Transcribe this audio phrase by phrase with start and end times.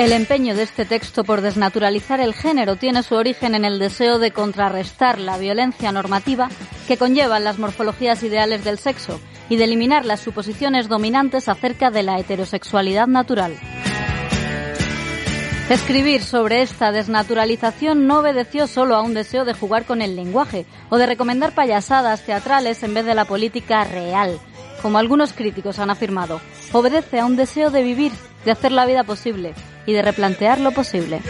[0.00, 4.18] El empeño de este texto por desnaturalizar el género tiene su origen en el deseo
[4.18, 6.48] de contrarrestar la violencia normativa
[6.88, 12.02] que conllevan las morfologías ideales del sexo y de eliminar las suposiciones dominantes acerca de
[12.02, 13.52] la heterosexualidad natural.
[15.68, 20.64] Escribir sobre esta desnaturalización no obedeció solo a un deseo de jugar con el lenguaje
[20.88, 24.40] o de recomendar payasadas teatrales en vez de la política real,
[24.80, 26.40] como algunos críticos han afirmado.
[26.72, 28.12] Obedece a un deseo de vivir,
[28.46, 29.52] de hacer la vida posible
[29.90, 31.20] y de replantear lo posible.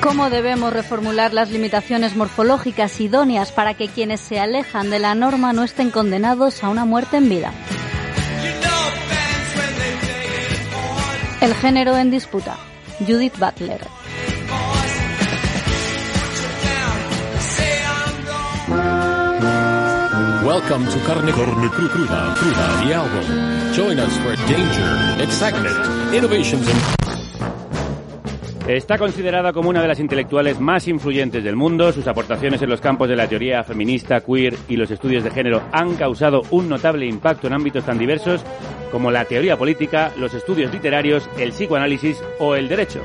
[0.00, 5.52] ¿Cómo debemos reformular las limitaciones morfológicas idóneas para que quienes se alejan de la norma
[5.52, 7.52] no estén condenados a una muerte en vida?
[11.42, 12.56] El género en disputa.
[13.06, 13.97] Judith Butler.
[20.48, 23.74] Welcome to Carne, Carne Cru- Cruda, Cruda, the album.
[23.74, 25.76] Join us for danger, excitement,
[26.14, 26.98] innovations and
[28.66, 31.92] Está considerada como una de las intelectuales más influyentes del mundo.
[31.92, 35.60] Sus aportaciones en los campos de la teoría feminista, queer y los estudios de género
[35.70, 38.42] han causado un notable impacto en ámbitos tan diversos
[38.90, 43.02] como la teoría política, los estudios literarios, el psicoanálisis o el derecho.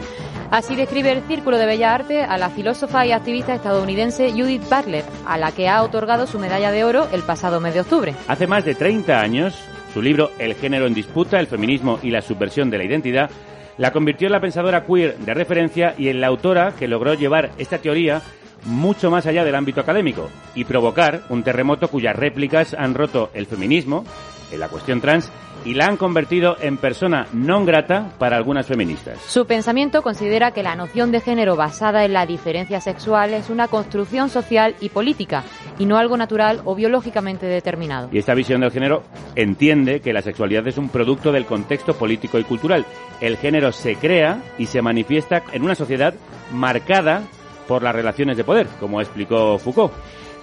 [0.53, 5.03] Así describe el Círculo de Bellas Artes a la filósofa y activista estadounidense Judith Butler,
[5.25, 8.13] a la que ha otorgado su medalla de oro el pasado mes de octubre.
[8.27, 9.55] Hace más de 30 años,
[9.95, 13.31] su libro El género en disputa, el feminismo y la subversión de la identidad
[13.79, 17.49] la convirtió en la pensadora queer de referencia y en la autora que logró llevar
[17.57, 18.21] esta teoría
[18.65, 23.47] mucho más allá del ámbito académico y provocar un terremoto cuyas réplicas han roto el
[23.47, 24.05] feminismo
[24.53, 25.31] en la cuestión trans
[25.65, 29.19] y la han convertido en persona non grata para algunas feministas.
[29.27, 33.67] Su pensamiento considera que la noción de género basada en la diferencia sexual es una
[33.67, 35.43] construcción social y política
[35.79, 38.09] y no algo natural o biológicamente determinado.
[38.11, 39.03] Y esta visión del género
[39.35, 42.85] entiende que la sexualidad es un producto del contexto político y cultural.
[43.21, 46.13] El género se crea y se manifiesta en una sociedad
[46.51, 47.23] marcada
[47.67, 49.93] por las relaciones de poder, como explicó Foucault.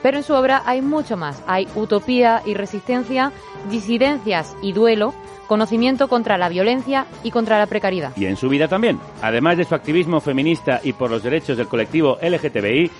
[0.02, 1.42] Pero en su obra hay mucho más.
[1.46, 3.32] Hay utopía y resistencia,
[3.70, 5.14] disidencias y duelo,
[5.46, 8.12] conocimiento contra la violencia y contra la precariedad.
[8.16, 8.98] Y en su vida también.
[9.20, 12.90] Además de su activismo feminista y por los derechos del colectivo LGTBI,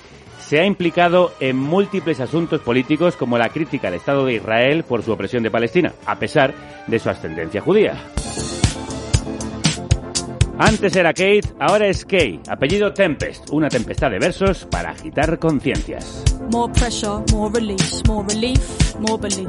[0.40, 5.04] se ha implicado en múltiples asuntos políticos como la crítica al Estado de Israel por
[5.04, 6.52] su opresión de Palestina, a pesar
[6.88, 7.94] de su ascendencia judía.
[10.62, 16.22] Antes era Kate, ahora es Kay, apellido Tempest, una tempestad de versos para agitar conciencias.
[16.52, 18.60] More pressure, more release, more relief,
[18.98, 19.48] more belief.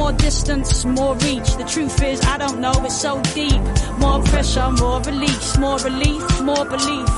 [0.00, 1.56] More distance, more reach.
[1.56, 3.60] The truth is, I don't know, it's so deep.
[3.98, 7.08] More pressure, more release, more relief, more belief.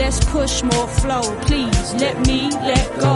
[0.00, 1.94] Let's push more flow, please.
[1.94, 3.14] Let me let go.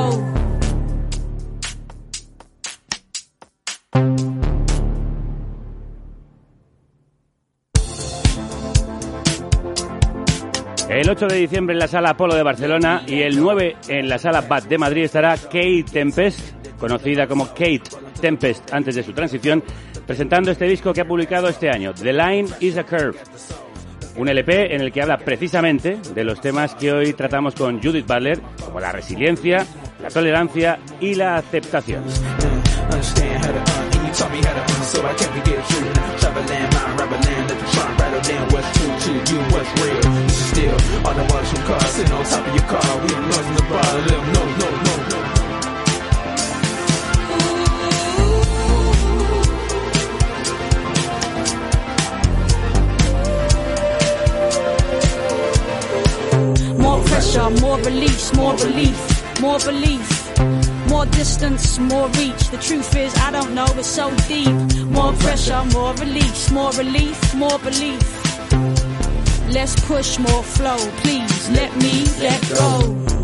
[10.88, 14.18] El 8 de diciembre en la sala Apolo de Barcelona y el 9 en la
[14.18, 17.82] sala BAT de Madrid estará Kate Tempest conocida como Kate
[18.20, 19.62] Tempest antes de su transición,
[20.04, 23.18] presentando este disco que ha publicado este año, The Line is a Curve.
[24.16, 28.04] Un LP en el que habla precisamente de los temas que hoy tratamos con Judith
[28.04, 29.64] Butler, como la resiliencia,
[30.02, 32.02] la tolerancia y la aceptación.
[57.12, 60.08] Pressure, more release, more relief, more belief.
[60.88, 62.42] More distance, more reach.
[62.50, 64.54] The truth is, I don't know, it's so deep.
[64.86, 68.02] More pressure, more release, more relief, more belief.
[69.50, 70.78] Less push, more flow.
[71.02, 73.21] Please let me let go.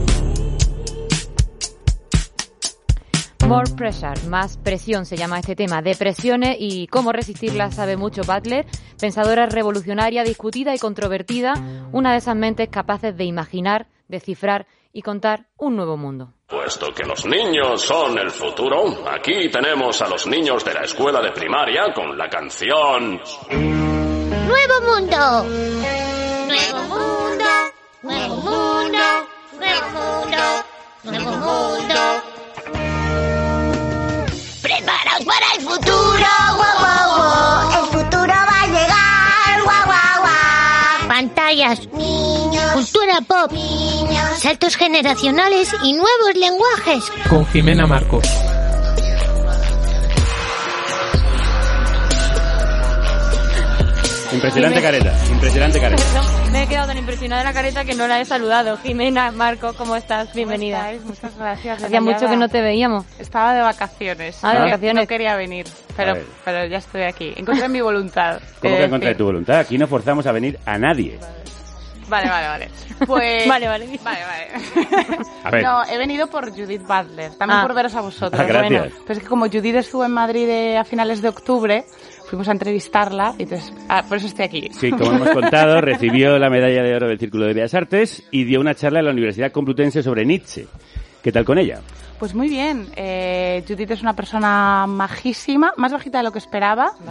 [3.48, 5.80] More Pressure, más presión se llama este tema.
[5.80, 8.66] Depresiones y cómo resistirlas sabe mucho Butler,
[9.00, 11.54] pensadora revolucionaria, discutida y controvertida,
[11.90, 16.34] una de esas mentes capaces de imaginar, descifrar y contar un nuevo mundo.
[16.46, 21.22] Puesto que los niños son el futuro, aquí tenemos a los niños de la escuela
[21.22, 23.18] de primaria con la canción
[23.48, 25.44] ¡Nuevo mundo!
[26.46, 27.44] ¡Nuevo mundo!
[28.02, 28.98] ¡Nuevo mundo!
[29.58, 30.38] ¡Nuevo mundo!
[31.04, 32.27] ¡Nuevo mundo!
[42.74, 43.50] Cultura pop,
[44.36, 47.04] saltos generacionales y nuevos lenguajes.
[47.30, 48.20] con Jimena Marco.
[54.32, 56.02] Impresionante careta, impresionante careta.
[56.52, 58.76] Me he quedado tan impresionada de la careta que no la he saludado.
[58.76, 60.32] Jimena, Marco, ¿cómo estás?
[60.34, 60.92] Bienvenida.
[61.04, 61.82] Muchas gracias.
[61.82, 63.04] Hacía mucho que no te veíamos.
[63.18, 64.38] Estaba de vacaciones.
[64.42, 65.04] Ah, de vacaciones.
[65.04, 65.66] No quería venir,
[65.96, 66.14] pero,
[66.44, 67.32] pero ya estoy aquí.
[67.36, 68.38] Encontré mi voluntad.
[68.60, 69.16] ¿Cómo que de en contra de decir.
[69.18, 69.58] tu voluntad?
[69.60, 71.18] Aquí no forzamos a venir a nadie.
[72.08, 72.68] Vale, vale, vale.
[73.06, 73.46] Pues...
[73.48, 73.86] Vale, vale.
[74.02, 75.18] Vale, vale.
[75.44, 75.62] A ver.
[75.62, 77.62] No, he venido por Judith Butler, también Ah.
[77.66, 78.40] por veros a vosotros.
[78.40, 78.80] Ah, gracias.
[78.80, 81.84] Bueno, pero es que como Judith estuvo en Madrid eh, a finales de octubre,
[82.28, 84.68] fuimos a entrevistarla y entonces, ah, por eso estoy aquí.
[84.72, 88.44] Sí, como hemos contado, recibió la medalla de oro del Círculo de Bellas Artes y
[88.44, 90.66] dio una charla en la Universidad Complutense sobre Nietzsche.
[91.22, 91.80] ¿Qué tal con ella?
[92.18, 92.86] Pues muy bien.
[92.96, 96.92] Eh, Judith es una persona majísima, más bajita de lo que esperaba.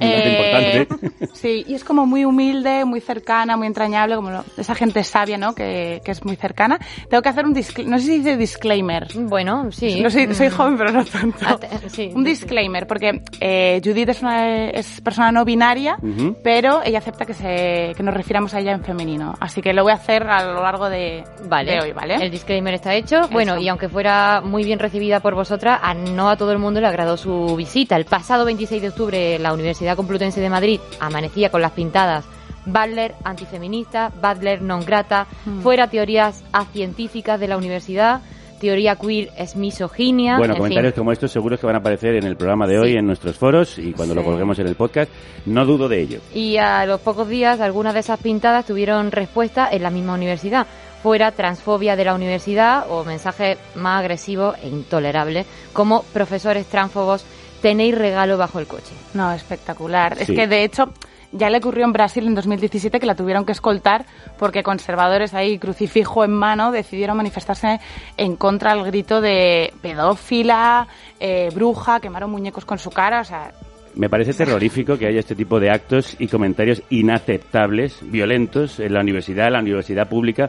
[0.00, 1.28] Eh, importante.
[1.34, 5.38] sí, y es como muy humilde, muy cercana, muy entrañable, como lo- esa gente sabia,
[5.38, 5.54] ¿no?
[5.54, 6.78] Que, que es muy cercana.
[7.08, 9.06] Tengo que hacer un disclaimer, no sé si dice disclaimer.
[9.14, 10.00] Bueno, sí.
[10.00, 10.50] No soy Mm.
[10.50, 11.38] joven, pero no tanto.
[11.46, 12.10] Ah, te- sí.
[12.14, 15.96] Un disclaimer, porque eh, Judith es una es persona no binaria,
[16.42, 19.34] pero ella acepta que, se, que nos refiramos a ella en femenino.
[19.40, 21.72] Así que lo voy a hacer a lo largo de, Vale.
[21.72, 22.16] de hoy, ¿vale?
[22.16, 23.28] El disclaimer está hecho.
[23.28, 23.62] Bueno, Eso.
[23.62, 26.86] y aunque fuera muy bien recibida por vosotras, a no a todo el mundo le
[26.86, 27.96] agradó su visita.
[27.96, 32.24] El pasado 26 de octubre, la Universidad Complutense de Madrid amanecía con las pintadas
[32.66, 35.60] Butler antifeminista, Butler non grata, Hmm.
[35.60, 36.42] fuera teorías
[36.72, 38.22] científicas de la universidad,
[38.58, 40.38] teoría queer es misoginia.
[40.38, 41.00] Bueno, en comentarios fin.
[41.02, 43.78] como estos seguros que van a aparecer en el programa de hoy, en nuestros foros
[43.78, 45.10] y cuando lo colguemos en el podcast.
[45.44, 46.20] No dudo de ello.
[46.32, 50.66] Y a los pocos días, algunas de esas pintadas tuvieron respuesta en la misma universidad.
[51.04, 57.26] Fuera transfobia de la universidad o mensajes más agresivos e intolerables, como profesores transfobos,
[57.60, 58.94] tenéis regalo bajo el coche.
[59.12, 60.16] No, espectacular.
[60.18, 60.94] Es que de hecho
[61.30, 64.06] ya le ocurrió en Brasil en 2017 que la tuvieron que escoltar
[64.38, 67.80] porque conservadores ahí crucifijo en mano decidieron manifestarse
[68.16, 70.88] en contra al grito de pedófila,
[71.20, 73.52] eh, bruja, quemaron muñecos con su cara, o sea,
[73.94, 79.02] Me parece terrorífico que haya este tipo de actos y comentarios inaceptables, violentos, en la
[79.02, 80.48] universidad, en la universidad pública,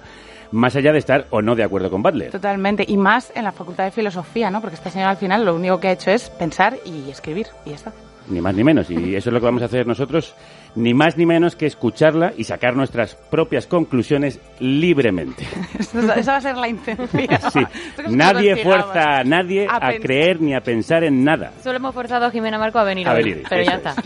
[0.51, 2.31] más allá de estar o no de acuerdo con Butler.
[2.31, 2.85] totalmente.
[2.87, 4.61] Y más en la Facultad de Filosofía, ¿no?
[4.61, 7.69] Porque esta señora al final lo único que ha hecho es pensar y escribir y
[7.71, 7.93] ya está.
[8.27, 8.89] Ni más ni menos.
[8.89, 10.33] Y eso es lo que vamos a hacer nosotros,
[10.75, 15.46] ni más ni menos que escucharla y sacar nuestras propias conclusiones libremente.
[15.79, 17.08] Esa va a ser la intención.
[17.51, 17.60] Sí.
[18.10, 21.51] Nadie fuerza a nadie A creer ni a pensar en nada.
[21.63, 23.96] Solo hemos forzado a Jimena Marco a venir A hoy, venir, pero ya está.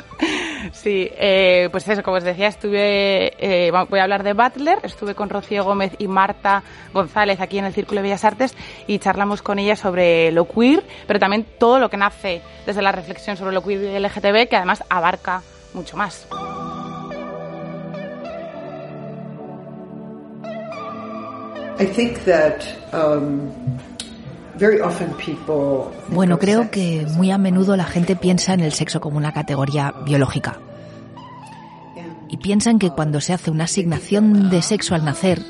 [0.73, 5.15] Sí, eh, pues eso, como os decía, estuve, eh, voy a hablar de Butler, estuve
[5.15, 9.41] con Rocío Gómez y Marta González aquí en el Círculo de Bellas Artes y charlamos
[9.41, 13.53] con ella sobre lo queer, pero también todo lo que nace desde la reflexión sobre
[13.53, 15.41] lo queer y LGTB, que además abarca
[15.73, 16.27] mucho más.
[26.09, 29.31] Bueno, of creo que muy a menudo la gente piensa en el sexo como una
[29.31, 30.59] categoría biológica.
[32.27, 35.41] Y piensan que cuando se hace una asignación de sexo al nacer,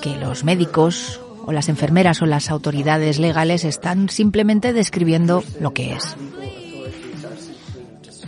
[0.00, 5.92] que los médicos o las enfermeras o las autoridades legales están simplemente describiendo lo que
[5.94, 6.16] es.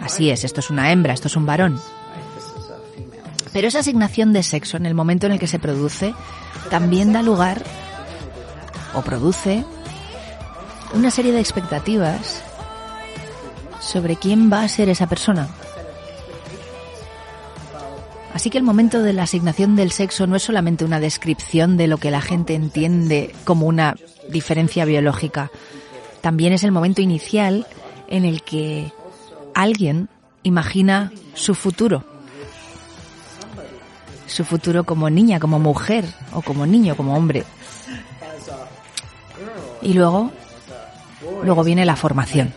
[0.00, 1.78] Así es, esto es una hembra, esto es un varón.
[3.56, 6.14] Pero esa asignación de sexo en el momento en el que se produce
[6.68, 7.64] también da lugar
[8.92, 9.64] o produce
[10.92, 12.42] una serie de expectativas
[13.80, 15.48] sobre quién va a ser esa persona.
[18.34, 21.86] Así que el momento de la asignación del sexo no es solamente una descripción de
[21.86, 23.96] lo que la gente entiende como una
[24.28, 25.50] diferencia biológica,
[26.20, 27.66] también es el momento inicial
[28.06, 28.92] en el que
[29.54, 30.10] alguien
[30.42, 32.15] imagina su futuro.
[34.26, 37.44] Su futuro como niña, como mujer, o como niño, como hombre.
[39.82, 40.32] Y luego,
[41.44, 42.52] luego viene la formación.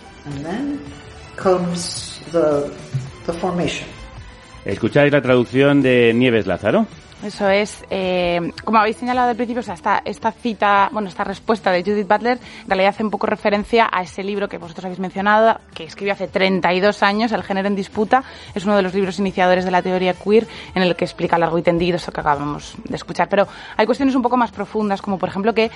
[4.65, 6.85] ¿Escucháis la traducción de Nieves Lázaro?
[7.23, 11.25] Eso es, eh, como habéis señalado al principio, o sea, esta, esta cita, bueno, esta
[11.25, 14.85] respuesta de Judith Butler, en realidad hace un poco referencia a ese libro que vosotros
[14.85, 18.23] habéis mencionado, que escribió hace 32 años, El género en disputa.
[18.55, 21.57] Es uno de los libros iniciadores de la teoría queer, en el que explica largo
[21.57, 23.27] y tendido eso que acabamos de escuchar.
[23.27, 25.71] Pero hay cuestiones un poco más profundas, como por ejemplo que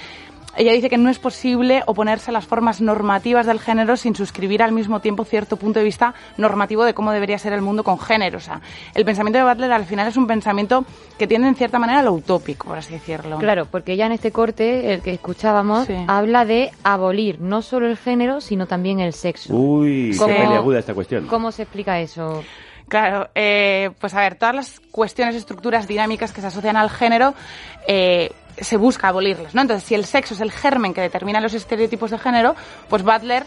[0.56, 4.62] ella dice que no es posible oponerse a las formas normativas del género sin suscribir
[4.62, 8.00] al mismo tiempo cierto punto de vista normativo de cómo debería ser el mundo con
[8.00, 8.38] género.
[8.38, 8.62] O sea,
[8.94, 10.86] el pensamiento de Butler al final es un pensamiento
[11.18, 13.38] que tiene en cierta manera lo utópico, por así decirlo.
[13.40, 17.98] Claro, porque ella en este corte, el que escuchábamos, habla de abolir no solo el
[17.98, 19.54] género, sino también el sexo.
[19.56, 21.28] Uy, qué peliaguda esta cuestión.
[21.28, 22.44] ¿Cómo se explica eso?
[22.88, 27.34] Claro, eh, pues a ver, todas las cuestiones, estructuras dinámicas que se asocian al género
[27.88, 29.62] eh, se busca abolirlas, ¿no?
[29.62, 32.56] Entonces, si el sexo es el germen que determina los estereotipos de género,
[32.90, 33.44] pues Butler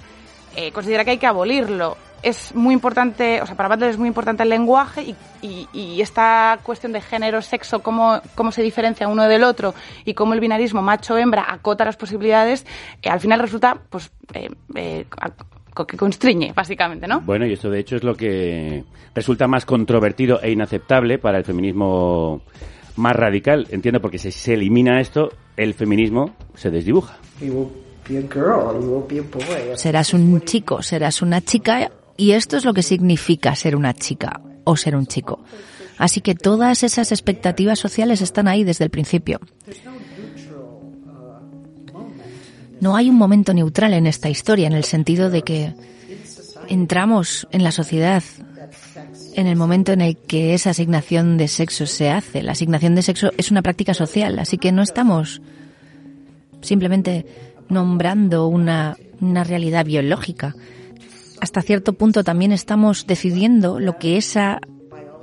[0.56, 1.96] eh, considera que hay que abolirlo.
[2.22, 6.58] Es muy importante, o sea, para Butler es muy importante el lenguaje y, y, esta
[6.62, 10.82] cuestión de género, sexo, cómo, cómo se diferencia uno del otro y cómo el binarismo
[10.82, 12.66] macho-hembra acota las posibilidades,
[13.02, 15.04] eh, al final resulta, pues, eh,
[15.86, 17.20] que constriñe, básicamente, ¿no?
[17.20, 18.82] Bueno, y esto de hecho es lo que
[19.14, 22.40] resulta más controvertido e inaceptable para el feminismo
[22.96, 23.66] más radical.
[23.70, 27.18] Entiendo porque si se elimina esto, el feminismo se desdibuja.
[29.74, 34.40] Serás un chico, serás una chica y esto es lo que significa ser una chica
[34.64, 35.40] o ser un chico.
[35.98, 39.40] Así que todas esas expectativas sociales están ahí desde el principio.
[42.80, 45.74] No hay un momento neutral en esta historia en el sentido de que
[46.68, 48.22] entramos en la sociedad
[49.36, 52.42] en el momento en el que esa asignación de sexo se hace.
[52.42, 55.42] La asignación de sexo es una práctica social, así que no estamos
[56.62, 57.26] simplemente
[57.68, 60.56] nombrando una, una realidad biológica.
[61.40, 64.60] Hasta cierto punto también estamos decidiendo lo que esa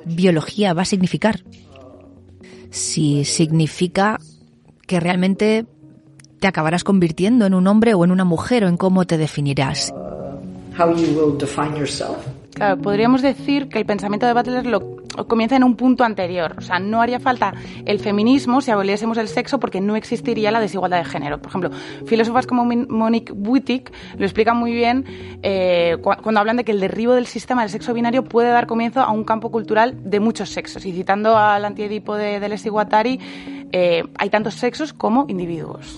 [0.05, 1.43] biología va a significar.
[2.69, 4.19] Si significa
[4.85, 5.65] que realmente
[6.39, 9.91] te acabarás convirtiendo en un hombre o en una mujer o en cómo te definirás.
[12.53, 16.55] Claro, podríamos decir que el pensamiento de Butler lo, comienza en un punto anterior.
[16.57, 17.53] O sea, no haría falta
[17.85, 21.39] el feminismo si aboliésemos el sexo porque no existiría la desigualdad de género.
[21.39, 21.71] Por ejemplo,
[22.05, 25.05] filósofas como Monique Wittig lo explican muy bien
[25.41, 29.01] eh, cuando hablan de que el derribo del sistema del sexo binario puede dar comienzo
[29.01, 30.85] a un campo cultural de muchos sexos.
[30.85, 33.19] Y citando al antiedipo de Deleuze y Guattari,
[33.71, 35.97] eh, hay tantos sexos como individuos.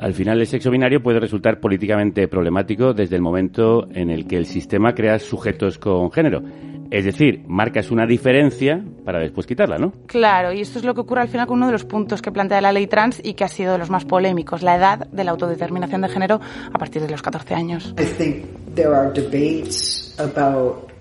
[0.00, 4.36] Al final, el sexo binario puede resultar políticamente problemático desde el momento en el que
[4.36, 6.42] el sistema crea sujetos con género.
[6.90, 9.92] Es decir, marcas una diferencia para después quitarla, ¿no?
[10.06, 12.32] Claro, y esto es lo que ocurre al final con uno de los puntos que
[12.32, 15.22] plantea la ley trans y que ha sido de los más polémicos, la edad de
[15.22, 16.40] la autodeterminación de género
[16.72, 17.94] a partir de los 14 años.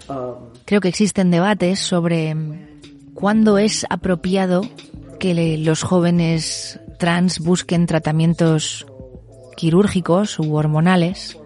[0.09, 2.35] Um, Creo que existen debates sobre
[3.13, 4.61] cuándo es apropiado
[5.19, 8.85] que los jóvenes trans busquen tratamientos
[9.57, 11.37] quirúrgicos u hormonales.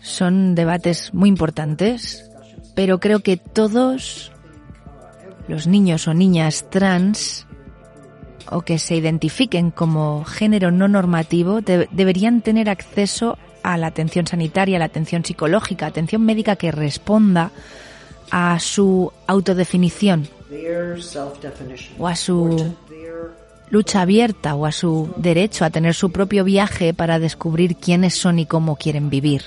[0.00, 2.30] Son debates muy importantes,
[2.74, 4.32] pero creo que todos
[5.48, 7.46] los niños o niñas trans
[8.50, 14.76] o que se identifiquen como género no normativo deberían tener acceso a la atención sanitaria,
[14.76, 17.50] a la atención psicológica, atención médica que responda
[18.30, 20.28] a su autodefinición
[21.98, 22.74] o a su
[23.70, 28.38] lucha abierta o a su derecho a tener su propio viaje para descubrir quiénes son
[28.38, 29.42] y cómo quieren vivir.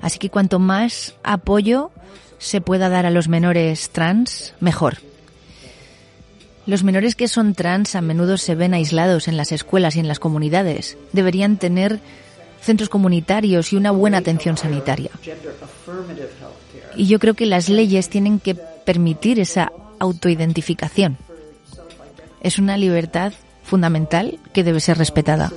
[0.00, 1.90] Así que cuanto más apoyo
[2.38, 4.98] se pueda dar a los menores trans, mejor.
[6.66, 10.08] Los menores que son trans a menudo se ven aislados en las escuelas y en
[10.08, 10.98] las comunidades.
[11.12, 12.00] Deberían tener
[12.60, 15.10] centros comunitarios y una buena atención sanitaria.
[16.96, 21.16] Y yo creo que las leyes tienen que permitir esa autoidentificación.
[22.40, 25.50] Es una libertad fundamental que debe ser respetada.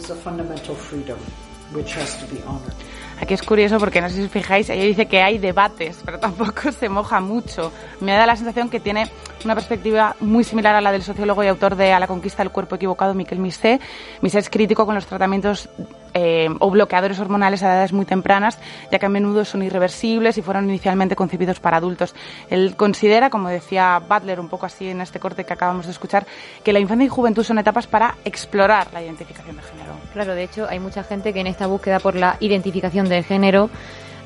[3.21, 6.19] Aquí es curioso porque no sé si os fijáis, ella dice que hay debates, pero
[6.19, 7.71] tampoco se moja mucho.
[7.99, 9.09] Me da la sensación que tiene
[9.43, 12.51] una perspectiva muy similar a la del sociólogo y autor de A la conquista del
[12.51, 13.79] cuerpo equivocado, Miquel Misé.
[14.21, 15.69] Misé es crítico con los tratamientos
[16.13, 18.57] eh, o bloqueadores hormonales a edades muy tempranas,
[18.91, 22.15] ya que a menudo son irreversibles y fueron inicialmente concebidos para adultos.
[22.49, 26.25] Él considera, como decía Butler un poco así en este corte que acabamos de escuchar,
[26.63, 29.93] que la infancia y juventud son etapas para explorar la identificación de género.
[30.13, 33.69] Claro, de hecho hay mucha gente que en esta búsqueda por la identificación de género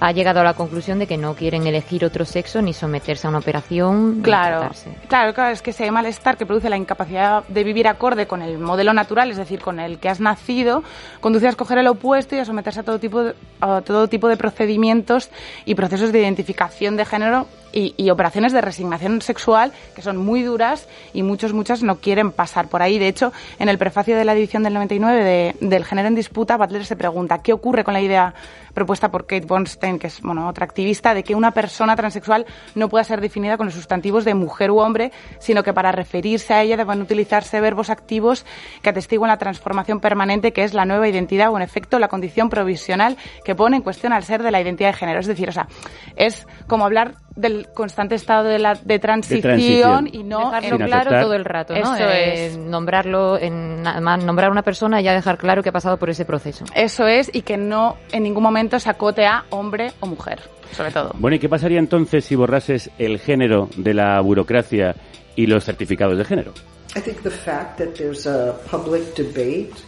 [0.03, 3.29] ha llegado a la conclusión de que no quieren elegir otro sexo ni someterse a
[3.29, 4.19] una operación.
[4.21, 4.69] Claro,
[5.07, 8.57] claro, claro, es que ese malestar que produce la incapacidad de vivir acorde con el
[8.57, 10.83] modelo natural, es decir, con el que has nacido,
[11.21, 14.27] conduce a escoger el opuesto y a someterse a todo tipo de, a todo tipo
[14.27, 15.29] de procedimientos
[15.63, 20.87] y procesos de identificación de género y, operaciones de resignación sexual que son muy duras
[21.13, 22.99] y muchos, muchas no quieren pasar por ahí.
[22.99, 26.57] De hecho, en el prefacio de la edición del 99 de, del Género en Disputa,
[26.57, 28.33] Butler se pregunta qué ocurre con la idea
[28.73, 32.89] propuesta por Kate Bornstein, que es bueno, otra activista, de que una persona transexual no
[32.89, 36.61] pueda ser definida con los sustantivos de mujer u hombre, sino que para referirse a
[36.61, 38.45] ella deben utilizarse verbos activos
[38.81, 42.49] que atestiguan la transformación permanente que es la nueva identidad o, en efecto, la condición
[42.49, 45.19] provisional que pone en cuestión al ser de la identidad de género.
[45.19, 45.67] Es decir, o sea,
[46.15, 51.33] es como hablar del constante estado de, la, de, transición, y no dejarlo claro todo
[51.33, 51.95] el rato, ¿no?
[51.95, 52.57] Eso eh, es.
[52.57, 56.25] Nombrarlo, en, nombrar a una persona y ya dejar claro que ha pasado por ese
[56.25, 56.65] proceso.
[56.75, 60.39] Eso es, y que no en ningún momento se acote a hombre o mujer,
[60.71, 61.11] sobre todo.
[61.17, 64.95] Bueno, ¿y qué pasaría entonces si borrases el género de la burocracia
[65.35, 66.53] y los certificados de género?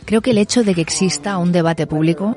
[0.06, 2.36] Creo que el hecho de que exista un debate público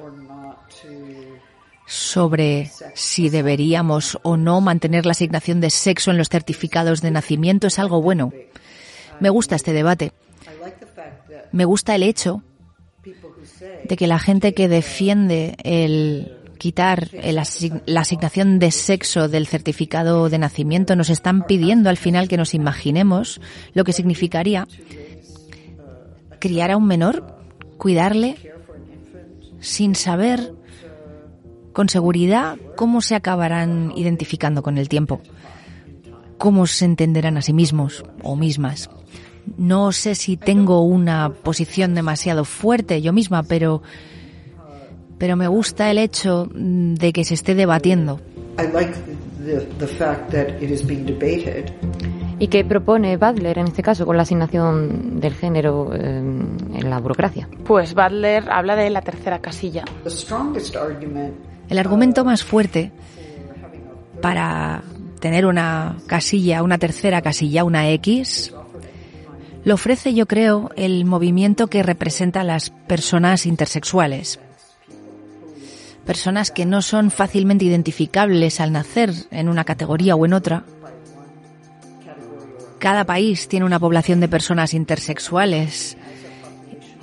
[1.88, 7.66] sobre si deberíamos o no mantener la asignación de sexo en los certificados de nacimiento
[7.66, 8.30] es algo bueno.
[9.20, 10.12] Me gusta este debate.
[11.50, 12.42] Me gusta el hecho
[13.84, 17.08] de que la gente que defiende el quitar
[17.86, 22.52] la asignación de sexo del certificado de nacimiento nos están pidiendo al final que nos
[22.52, 23.40] imaginemos
[23.72, 24.68] lo que significaría
[26.38, 27.38] criar a un menor,
[27.78, 28.36] cuidarle,
[29.60, 30.52] sin saber
[31.78, 35.20] con seguridad cómo se acabarán identificando con el tiempo,
[36.36, 38.90] cómo se entenderán a sí mismos o mismas.
[39.56, 43.80] No sé si tengo una posición demasiado fuerte yo misma, pero
[45.18, 48.20] pero me gusta el hecho de que se esté debatiendo.
[52.40, 56.98] ¿Y qué propone Butler en este caso con la asignación del género eh, en la
[56.98, 57.48] burocracia?
[57.64, 59.84] Pues Butler habla de la tercera casilla.
[61.68, 62.92] El argumento más fuerte
[64.22, 64.82] para
[65.20, 68.54] tener una casilla, una tercera casilla, una X,
[69.64, 74.40] lo ofrece, yo creo, el movimiento que representa a las personas intersexuales.
[76.06, 80.64] Personas que no son fácilmente identificables al nacer en una categoría o en otra.
[82.78, 85.98] Cada país tiene una población de personas intersexuales.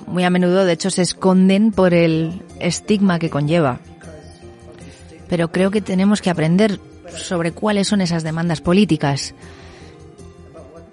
[0.08, 3.78] Muy a menudo, de hecho, se esconden por el estigma que conlleva
[5.28, 6.80] pero creo que tenemos que aprender
[7.16, 9.34] sobre cuáles son esas demandas políticas.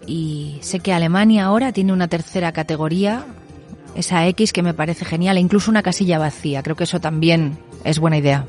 [0.06, 3.26] Y sé que Alemania ahora tiene una tercera categoría,
[3.96, 6.62] esa X que me parece genial, e incluso una casilla vacía.
[6.64, 8.46] Creo que eso también es buena idea.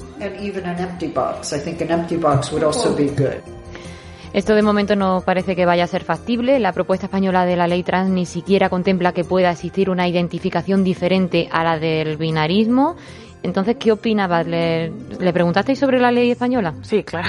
[4.32, 6.58] Esto de momento no parece que vaya a ser factible.
[6.58, 10.82] La propuesta española de la ley trans ni siquiera contempla que pueda existir una identificación
[10.82, 12.96] diferente a la del binarismo
[13.44, 16.74] entonces, ¿qué opina ¿Le, ¿Le preguntasteis sobre la ley española?
[16.80, 17.28] Sí, claro.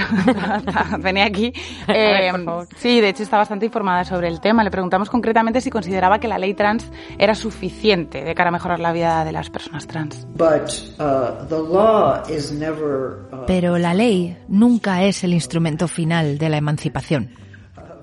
[1.00, 1.52] Venía aquí.
[1.90, 2.32] Eh,
[2.78, 4.64] sí, de hecho está bastante informada sobre el tema.
[4.64, 8.80] Le preguntamos concretamente si consideraba que la ley trans era suficiente de cara a mejorar
[8.80, 10.26] la vida de las personas trans.
[10.40, 12.22] Uh, uh,
[13.46, 17.32] Pero la ley nunca es el instrumento final de la emancipación.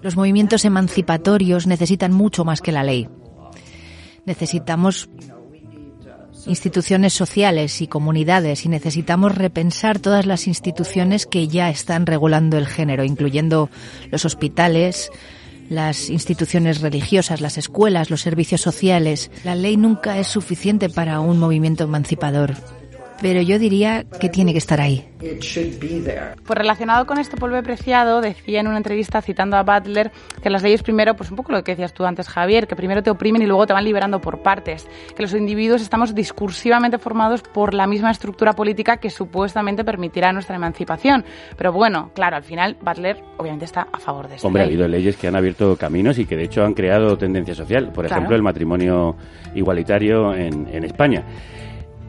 [0.02, 3.08] Los movimientos emancipatorios necesitan mucho más que la ley.
[4.26, 5.08] Necesitamos
[6.46, 12.66] instituciones sociales y comunidades y necesitamos repensar todas las instituciones que ya están regulando el
[12.66, 13.70] género, incluyendo
[14.10, 15.10] los hospitales,
[15.68, 19.30] las instituciones religiosas, las escuelas, los servicios sociales.
[19.44, 22.54] La ley nunca es suficiente para un movimiento emancipador,
[23.22, 25.08] pero yo diría que tiene que estar ahí.
[26.44, 30.10] Pues relacionado con esto, Polve Preciado decía en una entrevista citando a Butler
[30.42, 33.02] que las leyes primero, pues un poco lo que decías tú antes, Javier, que primero
[33.02, 37.42] te oprimen y luego te van liberando por partes, que los individuos estamos discursivamente formados
[37.42, 41.24] por la misma estructura política que supuestamente permitirá nuestra emancipación.
[41.56, 44.48] Pero bueno, claro, al final Butler obviamente está a favor de eso.
[44.48, 47.54] Hombre, ha habido leyes que han abierto caminos y que de hecho han creado tendencia
[47.54, 47.92] social.
[47.92, 49.16] Por ejemplo, el matrimonio
[49.54, 51.24] igualitario en, en España.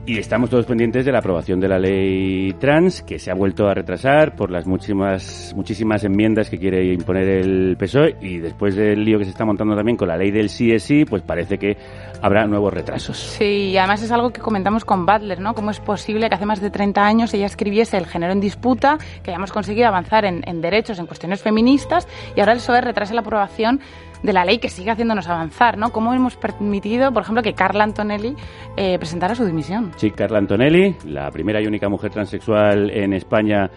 [0.06, 3.70] Y estamos todos pendientes de la aprobación de la ley trans, que se ha vuelto
[3.70, 9.06] a retrasar por las muchísimas, muchísimas enmiendas que quiere imponer el PSOE y después del
[9.06, 11.58] lío que se está montando también con la ley del sí es sí, pues parece
[11.58, 11.78] que
[12.22, 13.18] habrá nuevos retrasos.
[13.18, 15.54] Sí, y además es algo que comentamos con Butler, ¿no?
[15.56, 18.98] ¿Cómo es posible que hace más de 30 años ella escribiese El género en disputa,
[19.24, 23.14] que hayamos conseguido avanzar en, en derechos, en cuestiones feministas, y ahora el PSOE retrase
[23.14, 23.80] la aprobación
[24.24, 25.92] de la ley que sigue haciéndonos avanzar, ¿no?
[25.92, 28.36] ¿Cómo hemos permitido, por ejemplo, que Carla Antonelli
[28.78, 29.92] eh, presentara su dimisión?
[29.98, 33.70] Sí, Carla Antonelli, la primera y única mujer transexual en España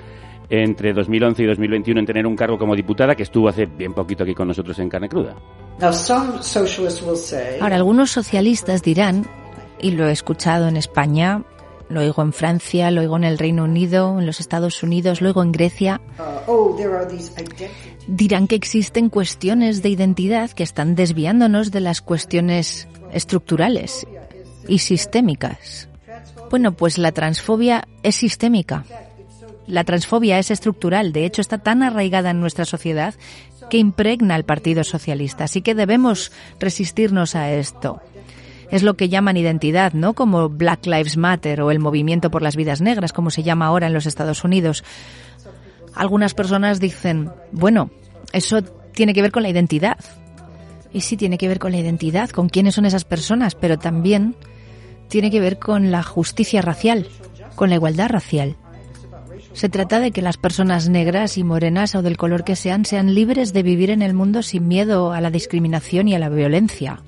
[0.49, 4.23] entre 2011 y 2021 en tener un cargo como diputada, que estuvo hace bien poquito
[4.23, 5.35] aquí con nosotros en Carne Cruda.
[7.61, 9.27] Ahora, algunos socialistas dirán,
[9.81, 11.43] y lo he escuchado en España,
[11.89, 15.29] lo oigo en Francia, lo oigo en el Reino Unido, en los Estados Unidos, lo
[15.29, 16.01] oigo en Grecia.
[16.19, 16.77] Uh, oh,
[18.09, 24.07] Dirán que existen cuestiones de identidad que están desviándonos de las cuestiones estructurales
[24.69, 25.89] y sistémicas.
[26.51, 28.85] Bueno, pues la transfobia es sistémica.
[29.67, 33.15] La transfobia es estructural, de hecho está tan arraigada en nuestra sociedad
[33.69, 38.01] que impregna al Partido Socialista, así que debemos resistirnos a esto
[38.71, 40.15] es lo que llaman identidad, ¿no?
[40.15, 43.87] Como Black Lives Matter o el movimiento por las vidas negras, como se llama ahora
[43.87, 44.85] en los Estados Unidos.
[45.95, 47.91] Algunas personas dicen, bueno,
[48.33, 49.99] eso tiene que ver con la identidad.
[50.93, 54.35] Y sí tiene que ver con la identidad, con quiénes son esas personas, pero también
[55.09, 57.07] tiene que ver con la justicia racial,
[57.55, 58.57] con la igualdad racial.
[59.53, 63.15] Se trata de que las personas negras y morenas o del color que sean sean
[63.15, 67.03] libres de vivir en el mundo sin miedo a la discriminación y a la violencia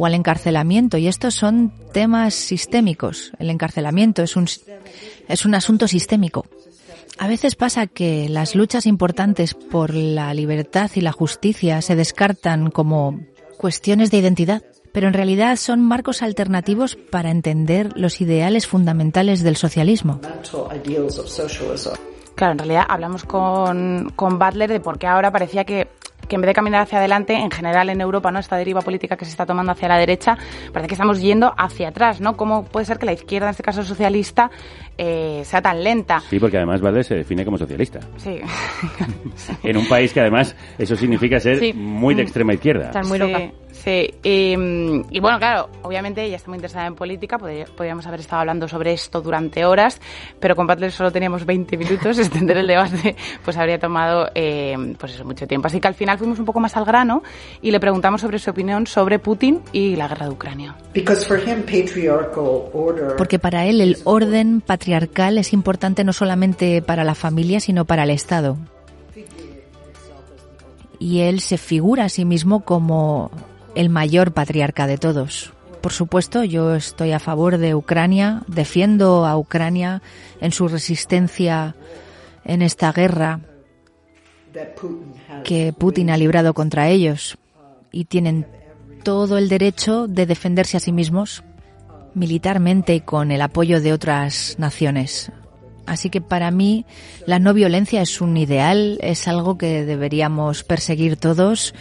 [0.00, 0.96] o al encarcelamiento.
[0.96, 3.32] Y estos son temas sistémicos.
[3.38, 4.46] El encarcelamiento es un,
[5.28, 6.46] es un asunto sistémico.
[7.18, 12.70] A veces pasa que las luchas importantes por la libertad y la justicia se descartan
[12.70, 13.20] como
[13.58, 19.56] cuestiones de identidad, pero en realidad son marcos alternativos para entender los ideales fundamentales del
[19.56, 20.18] socialismo.
[22.36, 25.88] Claro, en realidad hablamos con, con Butler de por qué ahora parecía que
[26.30, 28.38] que en vez de caminar hacia adelante, en general en Europa, ¿no?
[28.38, 30.38] Esta deriva política que se está tomando hacia la derecha,
[30.72, 32.36] parece que estamos yendo hacia atrás, ¿no?
[32.36, 34.50] ¿Cómo puede ser que la izquierda, en este caso socialista,
[35.02, 36.20] eh, sea tan lenta?
[36.28, 38.00] Sí, porque además Valdés se define como socialista.
[38.18, 38.38] Sí.
[39.62, 42.88] en un país que además eso significa ser muy de extrema izquierda.
[42.88, 43.50] Estar muy loca.
[43.72, 48.68] Sí, y, bueno, claro, obviamente ella está muy interesada en política, podríamos haber estado hablando
[48.68, 49.98] sobre esto durante horas,
[50.38, 55.14] pero con Butler solo teníamos 20 minutos, extender el debate pues habría tomado eh, pues
[55.14, 55.68] eso, mucho tiempo.
[55.68, 57.22] Así que al final fuimos un poco más al grano
[57.62, 60.76] y le preguntamos sobre su opinión sobre Putin y la guerra de Ucrania.
[63.16, 68.04] Porque para él el orden patriarcal es importante no solamente para la familia, sino para
[68.04, 68.56] el Estado.
[70.98, 73.30] Y él se figura a sí mismo como
[73.74, 75.52] el mayor patriarca de todos.
[75.80, 80.02] Por supuesto, yo estoy a favor de Ucrania, defiendo a Ucrania
[80.40, 81.74] en su resistencia
[82.44, 83.40] en esta guerra
[85.44, 87.38] que Putin ha librado contra ellos
[87.92, 88.46] y tienen
[89.02, 91.42] todo el derecho de defenderse a sí mismos
[92.14, 95.32] militarmente y con el apoyo de otras naciones.
[95.86, 96.86] Así que para mí
[97.26, 101.74] la no violencia es un ideal, es algo que deberíamos perseguir todos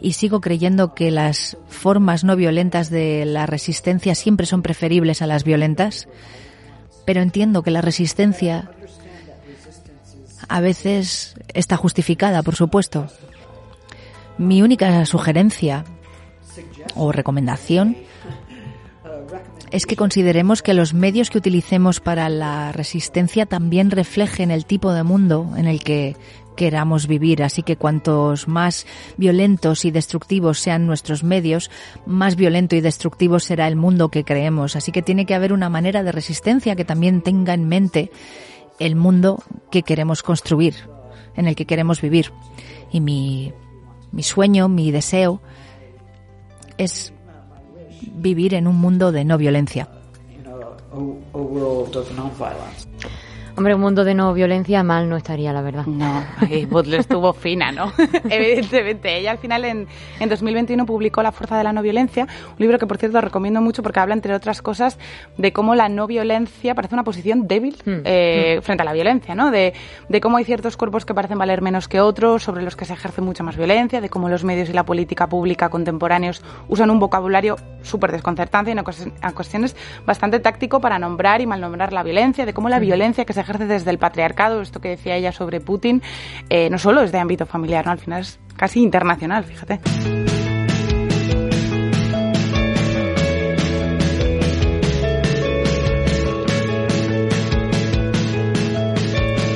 [0.00, 5.26] y sigo creyendo que las formas no violentas de la resistencia siempre son preferibles a
[5.26, 6.08] las violentas,
[7.04, 8.70] pero entiendo que la resistencia
[10.48, 13.08] a veces está justificada, por supuesto.
[14.38, 15.84] Mi única sugerencia
[16.94, 17.96] o recomendación
[19.70, 24.92] es que consideremos que los medios que utilicemos para la resistencia también reflejen el tipo
[24.92, 26.16] de mundo en el que
[26.56, 27.42] queramos vivir.
[27.42, 31.70] Así que cuantos más violentos y destructivos sean nuestros medios,
[32.04, 34.74] más violento y destructivo será el mundo que creemos.
[34.74, 38.10] Así que tiene que haber una manera de resistencia que también tenga en mente
[38.80, 40.74] el mundo que queremos construir,
[41.36, 42.32] en el que queremos vivir.
[42.90, 43.52] Y mi,
[44.10, 45.40] mi sueño, mi deseo
[46.76, 47.12] es
[48.00, 49.88] vivir en un mundo de no violencia.
[53.60, 55.84] Hombre, un mundo de no violencia mal no estaría, la verdad.
[55.84, 56.24] No,
[56.70, 57.92] Butler estuvo fina, ¿no?
[58.30, 59.18] Evidentemente.
[59.18, 59.86] Ella al final en,
[60.18, 63.60] en 2021 publicó La fuerza de la no violencia, un libro que por cierto recomiendo
[63.60, 64.98] mucho porque habla, entre otras cosas,
[65.36, 68.00] de cómo la no violencia parece una posición débil Hmm.
[68.06, 69.50] eh, frente a la violencia, ¿no?
[69.50, 69.74] De,
[70.08, 72.94] de cómo hay ciertos cuerpos que parecen valer menos que otros, sobre los que se
[72.94, 76.98] ejerce mucha más violencia, de cómo los medios y la política pública contemporáneos usan un
[76.98, 82.02] vocabulario súper desconcertante y en ocas- en cuestiones bastante táctico para nombrar y malnombrar la
[82.02, 85.32] violencia, de cómo la violencia que se ejerce desde el patriarcado, esto que decía ella
[85.32, 86.02] sobre Putin,
[86.48, 87.92] eh, no solo es de ámbito familiar, ¿no?
[87.92, 89.80] Al final es casi internacional, fíjate.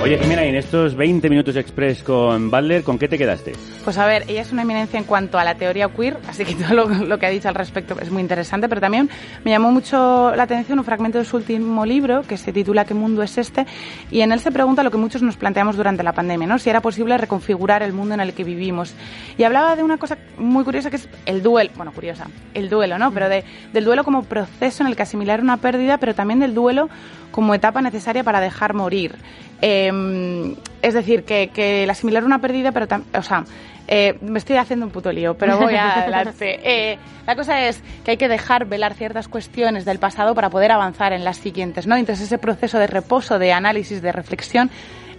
[0.04, 3.52] Oye, Jimena, y en estos 20 minutos express con Butler, ¿con qué te quedaste?
[3.84, 6.54] Pues a ver, ella es una eminencia en cuanto a la teoría queer, así que
[6.62, 6.74] todo
[7.06, 9.08] lo, que ha dicho al respecto es muy interesante, pero también
[9.46, 12.92] me llamó mucho la atención un fragmento de su último libro que se titula ¿Qué
[12.92, 13.64] mundo es este?
[14.10, 16.58] Y en él se pregunta lo que muchos nos planteamos durante la pandemia, ¿no?
[16.58, 18.94] Si era posible reconfigurar el mundo en el que vivimos.
[19.38, 22.98] Y hablaba de una cosa muy curiosa que es el duelo, bueno, curiosa, el duelo,
[22.98, 23.10] ¿no?
[23.10, 26.52] Pero de, del duelo como proceso en el que asimilar una pérdida, pero también del
[26.52, 26.90] duelo
[27.34, 29.16] como etapa necesaria para dejar morir.
[29.66, 33.46] Eh, es decir, que, que el asimilar una pérdida, pero también, o sea,
[33.86, 36.60] eh, me estoy haciendo un puto lío, pero voy adelante.
[36.62, 40.72] Eh, la cosa es que hay que dejar velar ciertas cuestiones del pasado para poder
[40.72, 41.96] avanzar en las siguientes, ¿no?
[41.96, 44.70] Entonces ese proceso de reposo, de análisis, de reflexión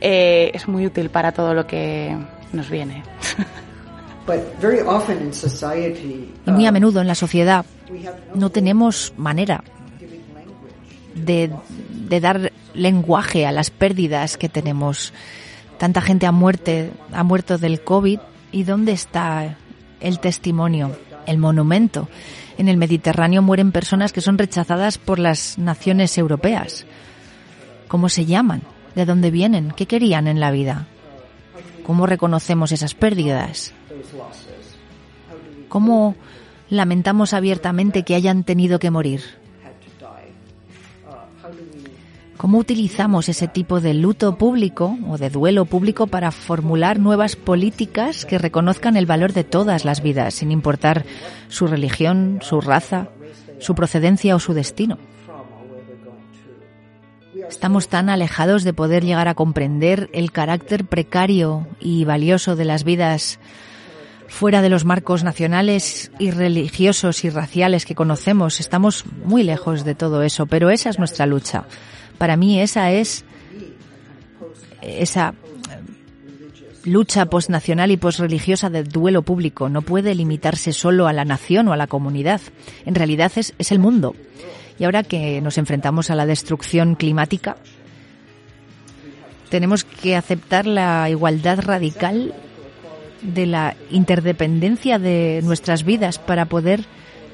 [0.02, 2.16] eh, es muy útil para todo lo que
[2.54, 3.04] nos viene.
[4.28, 7.66] But very often in society, Y muy a menudo en la sociedad
[8.34, 9.64] no tenemos manera
[11.14, 11.52] de,
[12.08, 15.14] de dar lenguaje a las pérdidas que tenemos.
[15.78, 18.20] Tanta gente ha, ha muerto del COVID
[18.52, 19.58] y ¿dónde está
[20.00, 22.08] el testimonio, el monumento?
[22.58, 26.86] En el Mediterráneo mueren personas que son rechazadas por las naciones europeas.
[27.88, 28.62] ¿Cómo se llaman?
[28.96, 29.72] ¿De dónde vienen?
[29.76, 30.88] ¿Qué querían en la vida?
[31.86, 33.74] ¿Cómo reconocemos esas pérdidas?
[35.68, 36.16] ¿Cómo
[36.70, 39.22] lamentamos abiertamente que hayan tenido que morir?
[42.46, 48.24] ¿Cómo utilizamos ese tipo de luto público o de duelo público para formular nuevas políticas
[48.24, 51.06] que reconozcan el valor de todas las vidas, sin importar
[51.48, 53.10] su religión, su raza,
[53.58, 55.00] su procedencia o su destino?
[57.50, 62.84] Estamos tan alejados de poder llegar a comprender el carácter precario y valioso de las
[62.84, 63.40] vidas
[64.28, 68.60] fuera de los marcos nacionales y religiosos y raciales que conocemos.
[68.60, 71.66] Estamos muy lejos de todo eso, pero esa es nuestra lucha.
[72.18, 73.26] Para mí esa es
[74.82, 75.34] esa
[75.70, 75.82] eh,
[76.86, 79.70] lucha postnacional y posreligiosa del duelo público.
[79.70, 82.42] No puede limitarse solo a la nación o a la comunidad.
[82.86, 84.16] En realidad es, es el mundo.
[84.78, 87.58] Y ahora que nos enfrentamos a la destrucción climática,
[89.50, 92.34] tenemos que aceptar la igualdad radical
[93.22, 96.86] de la interdependencia de nuestras vidas para poder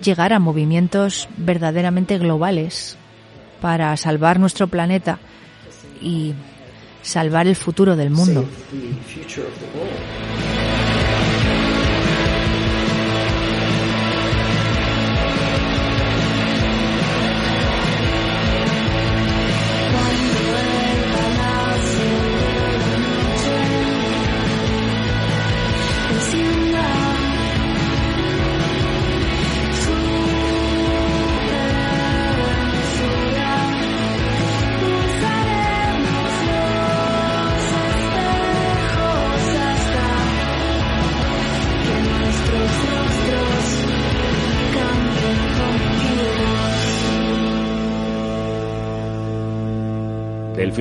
[0.01, 2.97] llegar a movimientos verdaderamente globales
[3.61, 5.19] para salvar nuestro planeta
[6.01, 6.33] y
[7.01, 8.45] salvar el futuro del mundo.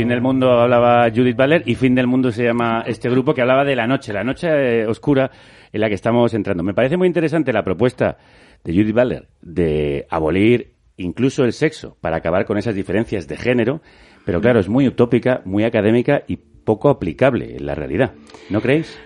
[0.01, 3.43] Fin del mundo hablaba Judith Butler y fin del mundo se llama este grupo que
[3.43, 5.31] hablaba de la noche, la noche eh, oscura
[5.71, 6.63] en la que estamos entrando.
[6.63, 8.17] Me parece muy interesante la propuesta
[8.65, 13.83] de Judith Butler de abolir incluso el sexo para acabar con esas diferencias de género,
[14.25, 18.15] pero claro, es muy utópica, muy académica y poco aplicable en la realidad.
[18.49, 18.99] ¿No creéis?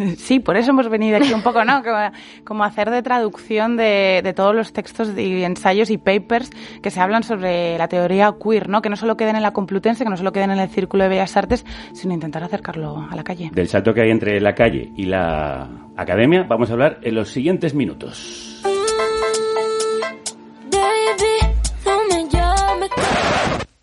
[0.16, 1.82] Sí, por eso hemos venido aquí un poco, ¿no?
[1.90, 2.10] Como,
[2.44, 6.50] como hacer de traducción de, de todos los textos y ensayos y papers
[6.82, 8.82] que se hablan sobre la teoría queer, ¿no?
[8.82, 11.10] Que no solo queden en la Complutense, que no solo queden en el Círculo de
[11.10, 13.50] Bellas Artes, sino intentar acercarlo a la calle.
[13.52, 17.30] Del salto que hay entre la calle y la academia vamos a hablar en los
[17.30, 18.62] siguientes minutos.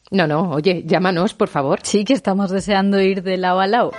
[0.10, 1.80] No, no, oye, llámanos, por favor.
[1.84, 3.92] Sí, que estamos deseando ir de lado a lado.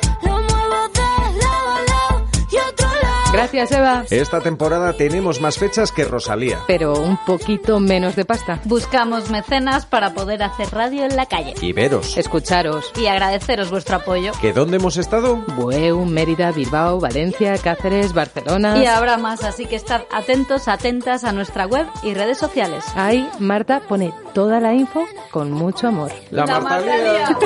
[3.38, 4.04] Gracias, Eva.
[4.10, 6.58] Esta temporada tenemos más fechas que Rosalía.
[6.66, 8.60] Pero un poquito menos de pasta.
[8.64, 11.54] Buscamos mecenas para poder hacer radio en la calle.
[11.60, 12.16] Y veros.
[12.16, 12.92] Escucharos.
[12.96, 14.32] Y agradeceros vuestro apoyo.
[14.40, 15.36] ¿Que dónde hemos estado?
[15.56, 18.82] Bueu, Mérida, Bilbao, Valencia, Cáceres, Barcelona.
[18.82, 22.84] Y habrá más, así que estad atentos, atentas a nuestra web y redes sociales.
[22.96, 26.12] Ahí Marta pone toda la info con mucho amor.
[26.30, 27.36] La, Marta Lía.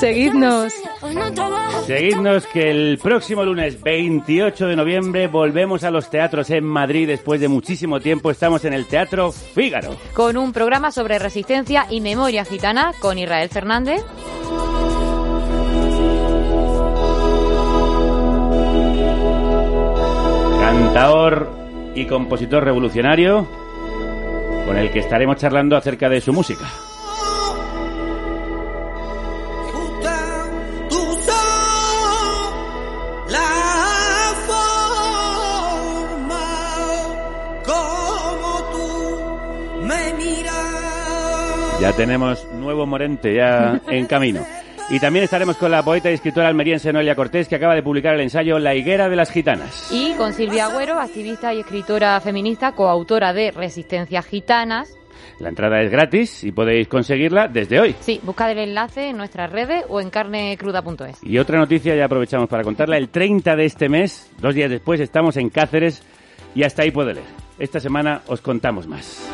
[0.00, 0.72] Seguidnos.
[1.84, 7.42] Seguidnos que el próximo lunes 28 de noviembre volvemos a los teatros en Madrid después
[7.42, 8.30] de muchísimo tiempo.
[8.30, 9.94] Estamos en el Teatro Fígaro.
[10.14, 14.02] Con un programa sobre resistencia y memoria gitana con Israel Fernández.
[20.58, 21.50] Cantaor
[21.94, 23.67] y compositor revolucionario
[24.68, 26.66] con el que estaremos charlando acerca de su música.
[41.80, 44.44] Ya tenemos nuevo Morente ya en camino.
[44.90, 48.14] Y también estaremos con la poeta y escritora almeriense Noelia Cortés, que acaba de publicar
[48.14, 49.92] el ensayo La higuera de las gitanas.
[49.92, 54.96] Y con Silvia Agüero, activista y escritora feminista, coautora de Resistencia Gitanas.
[55.40, 57.96] La entrada es gratis y podéis conseguirla desde hoy.
[58.00, 61.22] Sí, buscad el enlace en nuestras redes o en carnecruda.es.
[61.22, 65.00] Y otra noticia, ya aprovechamos para contarla, el 30 de este mes, dos días después,
[65.00, 66.02] estamos en Cáceres
[66.54, 67.26] y hasta ahí puede leer.
[67.58, 69.28] Esta semana os contamos más.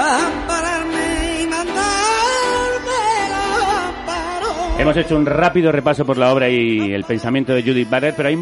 [0.00, 1.80] Ampararme y mandarme.
[4.78, 8.28] Hemos hecho un rápido repaso por la obra y el pensamiento de Judith Butler, pero
[8.30, 8.38] hay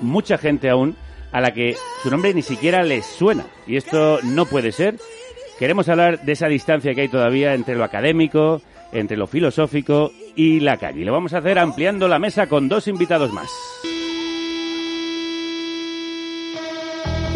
[0.00, 0.96] mucha gente aún
[1.32, 3.46] a la que su nombre ni siquiera les suena.
[3.66, 4.96] Y esto no puede ser.
[5.58, 8.60] Queremos hablar de esa distancia que hay todavía entre lo académico,
[8.92, 11.00] entre lo filosófico y la calle.
[11.00, 13.48] Y lo vamos a hacer ampliando la mesa con dos invitados más.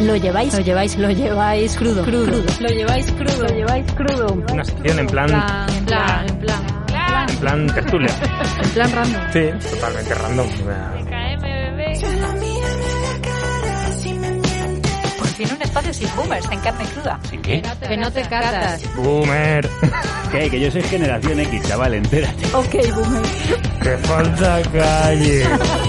[0.01, 2.43] Lo lleváis, lo lleváis, lo lleváis crudo, crudo.
[2.61, 4.27] Lo lleváis crudo, lo lleváis crudo.
[4.53, 5.31] Una sección en plan,
[5.75, 7.29] En plan, en plan.
[7.29, 8.11] en plan tertulia.
[8.63, 9.23] En plan random.
[9.33, 10.47] Sí, totalmente random.
[15.19, 17.19] Por fin un espacio sin boomers en carne cruda.
[17.33, 17.63] ¿En qué?
[17.89, 18.83] Que no te catas.
[18.97, 19.69] Boomer,
[20.31, 20.51] ¿Qué?
[20.51, 22.47] Que yo soy generación X, chaval, entérate.
[22.55, 23.23] Ok, boomer.
[23.83, 25.45] que falta calle.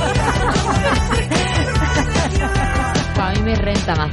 [3.47, 4.11] Me renta más.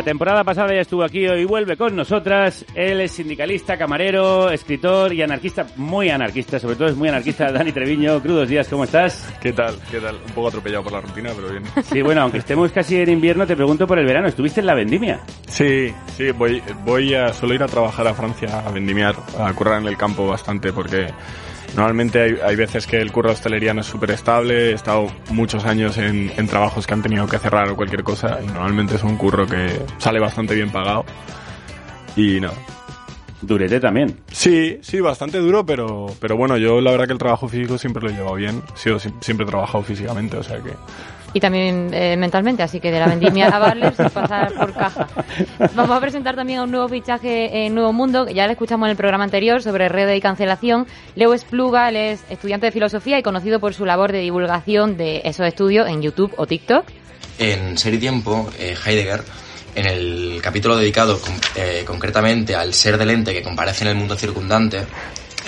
[0.00, 2.64] La temporada pasada ya estuvo aquí, hoy vuelve con nosotras.
[2.74, 7.52] Él es sindicalista, camarero, escritor y anarquista, muy anarquista, sobre todo es muy anarquista.
[7.52, 9.30] Dani Treviño, crudos días, ¿cómo estás?
[9.42, 9.74] ¿Qué tal?
[9.90, 10.16] ¿Qué tal?
[10.26, 11.64] Un poco atropellado por la rutina, pero bien.
[11.84, 14.28] Sí, bueno, aunque estemos casi en invierno, te pregunto por el verano.
[14.28, 15.20] ¿Estuviste en la vendimia?
[15.46, 19.82] Sí, sí, voy, voy a, suelo ir a trabajar a Francia a vendimiar, a currar
[19.82, 21.08] en el campo bastante porque
[21.76, 25.06] normalmente hay, hay veces que el curro de hostelería no es súper estable, he estado
[25.30, 28.96] muchos años en, en trabajos que han tenido que cerrar o cualquier cosa y normalmente
[28.96, 31.04] es un curro que sale bastante bien pagado
[32.16, 32.50] y no.
[33.42, 34.18] Durete también.
[34.30, 38.02] Sí, sí, bastante duro, pero, pero bueno, yo la verdad que el trabajo físico siempre
[38.02, 40.72] lo he llevado bien, sido- siempre he trabajado físicamente, o sea que...
[41.32, 45.06] Y también eh, mentalmente, así que de la vendimia a Barler sin pasar por caja.
[45.74, 48.86] Vamos a presentar también a un nuevo fichaje en Nuevo Mundo, que ya lo escuchamos
[48.86, 50.86] en el programa anterior sobre redes y cancelación.
[51.14, 55.46] Leo Espluga, es estudiante de filosofía y conocido por su labor de divulgación de esos
[55.46, 56.84] estudios en YouTube o TikTok.
[57.38, 59.22] En Serie Tiempo, eh, Heidegger,
[59.74, 61.18] en el capítulo dedicado
[61.54, 64.84] eh, concretamente al ser del ente que comparece en el mundo circundante,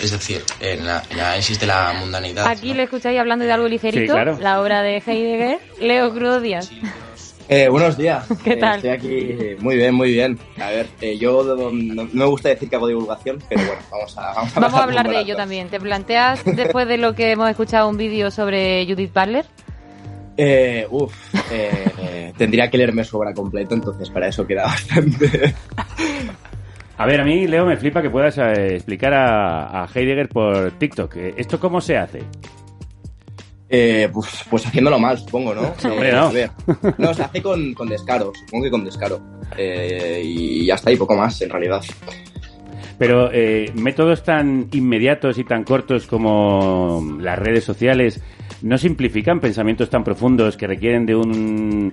[0.00, 2.46] es decir, en la, en la análisis de la mundanidad.
[2.46, 4.38] Aquí le escucháis hablando de algo ligerito, Sí, claro.
[4.40, 5.58] la obra de Heidegger.
[5.80, 6.70] Leo Crudo Díaz.
[7.48, 8.24] Eh, buenos días.
[8.44, 8.76] ¿Qué Eh, tal?
[8.76, 10.38] estoy aquí eh, muy bien, muy bien.
[10.60, 14.16] A ver, eh, yo no, no me gusta decir que hago divulgación, pero bueno, vamos
[14.16, 15.68] a, vamos a, Vamos a hablar de ello también.
[15.68, 19.44] ¿Te planteas, después de lo que hemos escuchado, un vídeo sobre Judith Butler?
[20.38, 21.12] Eh, uf,
[21.52, 25.54] eh, eh, tendría que leerme su obra completa, entonces para eso queda bastante.
[26.98, 30.72] A ver, a mí, Leo, me flipa que puedas eh, explicar a, a Heidegger por
[30.72, 31.16] TikTok.
[31.16, 32.22] Eh, ¿Esto cómo se hace?
[33.68, 35.62] Eh, pues, pues haciéndolo mal, supongo, ¿no?
[35.90, 36.26] Hombre, Eh, no.
[36.26, 36.50] a ver,
[36.98, 39.20] no, se hace con, con descaro, supongo que con descaro.
[39.56, 41.82] Eh, y ya está, y poco más, en realidad.
[42.98, 43.30] Pero
[43.74, 48.22] métodos tan inmediatos y tan cortos como las redes sociales
[48.60, 51.92] no simplifican pensamientos tan profundos que requieren de un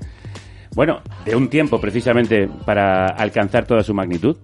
[0.76, 4.38] bueno, de un tiempo precisamente para alcanzar toda su magnitud.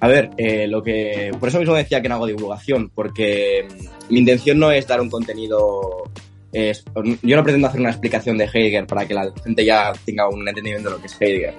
[0.00, 1.30] A ver, eh, lo que.
[1.38, 5.00] Por eso mismo decía que no hago divulgación, porque mm, mi intención no es dar
[5.00, 6.04] un contenido
[6.52, 6.84] es-
[7.22, 10.46] yo no pretendo hacer una explicación de Heidegger para que la gente ya tenga un
[10.48, 11.54] entendimiento de lo que es Heidegger,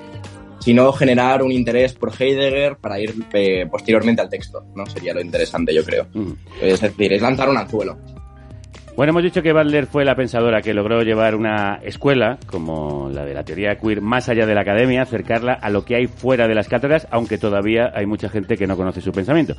[0.59, 4.85] sino generar un interés por Heidegger para ir eh, posteriormente al texto, ¿no?
[4.88, 6.07] Sería lo interesante, yo creo.
[6.61, 7.97] Es decir, es lanzar un anzuelo.
[8.97, 13.25] Bueno, hemos dicho que Butler fue la pensadora que logró llevar una escuela, como la
[13.25, 16.47] de la teoría queer, más allá de la academia, acercarla a lo que hay fuera
[16.47, 19.53] de las cátedras, aunque todavía hay mucha gente que no conoce su pensamiento.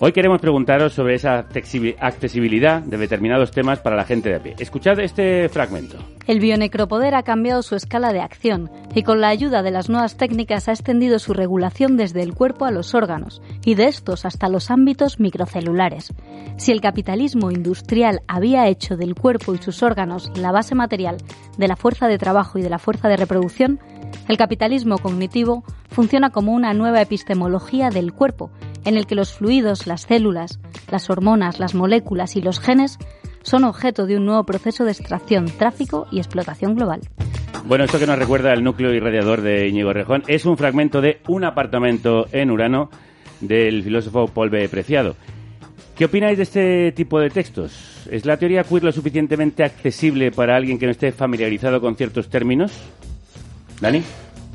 [0.00, 4.56] Hoy queremos preguntaros sobre esa accesibi- accesibilidad de determinados temas para la gente de pie.
[4.58, 5.98] Escuchad este fragmento.
[6.26, 10.16] El bionecropoder ha cambiado su escala de acción y con la ayuda de las nuevas
[10.16, 14.48] técnicas ha extendido su regulación desde el cuerpo a los órganos y de estos hasta
[14.48, 16.12] los ámbitos microcelulares.
[16.56, 21.18] Si el capitalismo industrial había hecho del cuerpo y sus órganos la base material
[21.56, 23.78] de la fuerza de trabajo y de la fuerza de reproducción,
[24.28, 25.64] el capitalismo cognitivo
[25.94, 28.50] funciona como una nueva epistemología del cuerpo,
[28.84, 30.58] en el que los fluidos, las células,
[30.90, 32.98] las hormonas, las moléculas y los genes
[33.42, 37.00] son objeto de un nuevo proceso de extracción, tráfico y explotación global.
[37.66, 41.20] Bueno, esto que nos recuerda al núcleo irradiador de Íñigo Rejón es un fragmento de
[41.28, 42.90] Un apartamento en Urano
[43.40, 44.68] del filósofo Paul B.
[44.68, 45.16] Preciado.
[45.96, 48.06] ¿Qué opináis de este tipo de textos?
[48.10, 52.28] ¿Es la teoría queer lo suficientemente accesible para alguien que no esté familiarizado con ciertos
[52.28, 52.72] términos?
[53.80, 54.02] ¿Dani?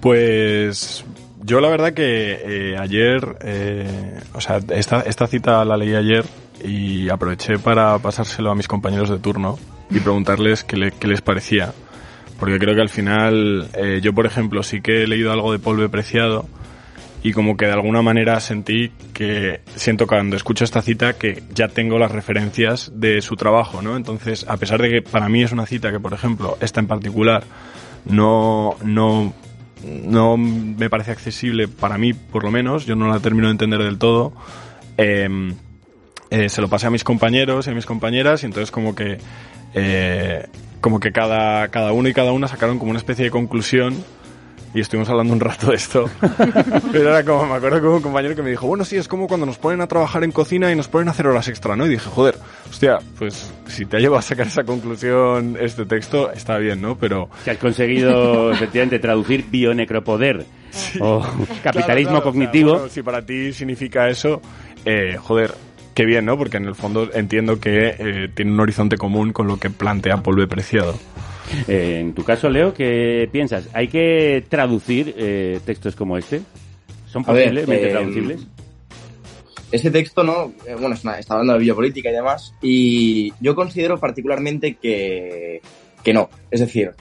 [0.01, 1.05] Pues
[1.43, 2.39] yo la verdad que
[2.73, 6.25] eh, ayer, eh, o sea, esta, esta cita la leí ayer
[6.63, 9.57] y aproveché para pasárselo a mis compañeros de turno
[9.89, 11.73] y preguntarles qué, le- qué les parecía.
[12.39, 15.57] Porque creo que al final, eh, yo por ejemplo sí que he leído algo de
[15.57, 15.89] B.
[15.89, 16.45] Preciado
[17.21, 21.67] y como que de alguna manera sentí que siento cuando escucho esta cita que ya
[21.67, 23.97] tengo las referencias de su trabajo, ¿no?
[23.97, 26.87] Entonces, a pesar de que para mí es una cita que, por ejemplo, esta en
[26.87, 27.43] particular
[28.05, 29.33] no, no,
[29.83, 33.81] no me parece accesible para mí, por lo menos, yo no la termino de entender
[33.83, 34.33] del todo.
[34.97, 35.53] eh,
[36.31, 39.17] eh, se lo pasé a mis compañeros y a mis compañeras y entonces como que
[39.73, 40.45] eh,
[40.79, 44.03] como que cada, cada uno y cada una sacaron como una especie de conclusión
[44.73, 46.09] y estuvimos hablando un rato de esto.
[46.91, 49.27] Pero era como, me acuerdo hubo un compañero que me dijo, bueno, sí, es como
[49.27, 51.85] cuando nos ponen a trabajar en cocina y nos ponen a hacer horas extra, ¿no?
[51.85, 52.35] Y dije, joder,
[52.69, 56.97] hostia, pues si te ha llevado a sacar esa conclusión este texto, está bien, ¿no?
[56.97, 57.29] Pero...
[57.43, 60.45] Que has conseguido efectivamente traducir bionecropoder
[60.99, 61.21] o
[61.63, 62.69] capitalismo Claro, claro, cognitivo.
[62.69, 64.41] o sea, bueno, si para ti significa eso,
[64.85, 65.53] eh, joder,
[65.95, 66.37] qué bien, ¿no?
[66.37, 70.17] Porque en el fondo entiendo que eh, tiene un horizonte común con lo que plantea
[70.17, 70.47] Paul B.
[70.47, 70.97] Preciado.
[71.67, 73.67] Eh, en tu caso, Leo, ¿qué piensas?
[73.73, 76.41] ¿Hay que traducir eh, textos como este?
[77.07, 78.41] ¿Son posiblemente eh, traducibles?
[79.71, 80.53] Ese texto, ¿no?
[80.67, 85.61] Eh, Bueno, está hablando de biopolítica y demás, y yo considero particularmente que,
[86.03, 86.29] que no.
[86.51, 86.91] Es decir,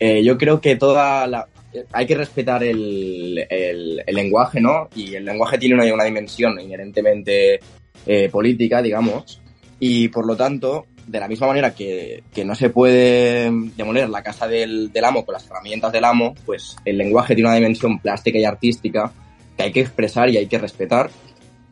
[0.00, 1.46] eh, yo creo que toda la...
[1.92, 4.88] Hay que respetar el, el- el lenguaje, ¿no?
[4.94, 7.58] Y el lenguaje tiene una, una dimensión inherentemente
[8.06, 9.40] eh, política, digamos,
[9.80, 14.22] y por lo tanto, de la misma manera que, que no se puede demoler la
[14.22, 17.98] casa del, del amo con las herramientas del amo, pues el lenguaje tiene una dimensión
[17.98, 19.12] plástica y artística
[19.56, 21.10] que hay que expresar y hay que respetar,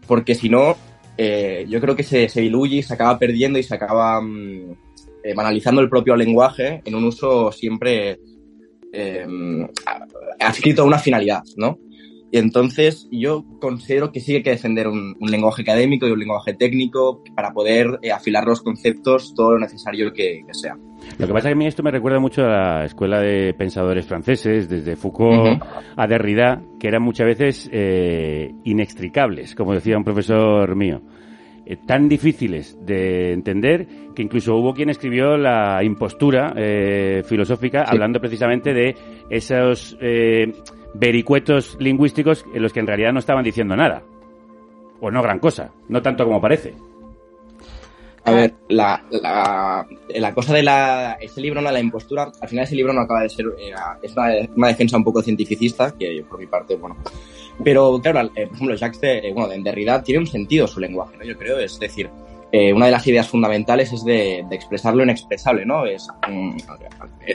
[0.07, 0.77] porque si no,
[1.17, 4.73] eh, yo creo que se, se diluye y se acaba perdiendo y se acaba mm,
[5.25, 8.19] eh, banalizando el propio lenguaje en un uso siempre
[8.93, 9.27] eh,
[9.87, 11.79] a- adscrito a una finalidad, ¿no?
[12.33, 16.19] Y entonces yo considero que sí hay que defender un, un lenguaje académico y un
[16.19, 20.75] lenguaje técnico para poder eh, afilar los conceptos todo lo necesario que, que sea.
[21.19, 23.53] Lo que pasa es que a mí esto me recuerda mucho a la escuela de
[23.53, 25.63] pensadores franceses, desde Foucault
[25.95, 31.03] a Derrida, que eran muchas veces eh, inextricables, como decía un profesor mío.
[31.67, 36.55] Eh, tan difíciles de entender que incluso hubo quien escribió la impostura
[37.25, 38.97] filosófica hablando precisamente de
[39.29, 39.99] esos
[40.95, 44.03] vericuetos lingüísticos en los que en realidad no estaban diciendo nada.
[45.01, 46.75] O no gran cosa, no tanto como parece.
[48.25, 52.65] A ver, la, la, la cosa de la, ese libro, no la impostura, al final
[52.65, 56.17] ese libro no acaba de ser, eh, es una, una defensa un poco cientificista, que
[56.17, 56.97] yo por mi parte, bueno.
[57.65, 60.79] Pero claro, eh, por ejemplo, Jacques de, eh, bueno, de Derrida tiene un sentido su
[60.79, 61.25] lenguaje, ¿no?
[61.25, 62.09] Yo creo, es decir,
[62.53, 65.85] eh, una de las ideas fundamentales es de, de expresar lo inexpresable, ¿no?
[65.85, 66.57] Es mm,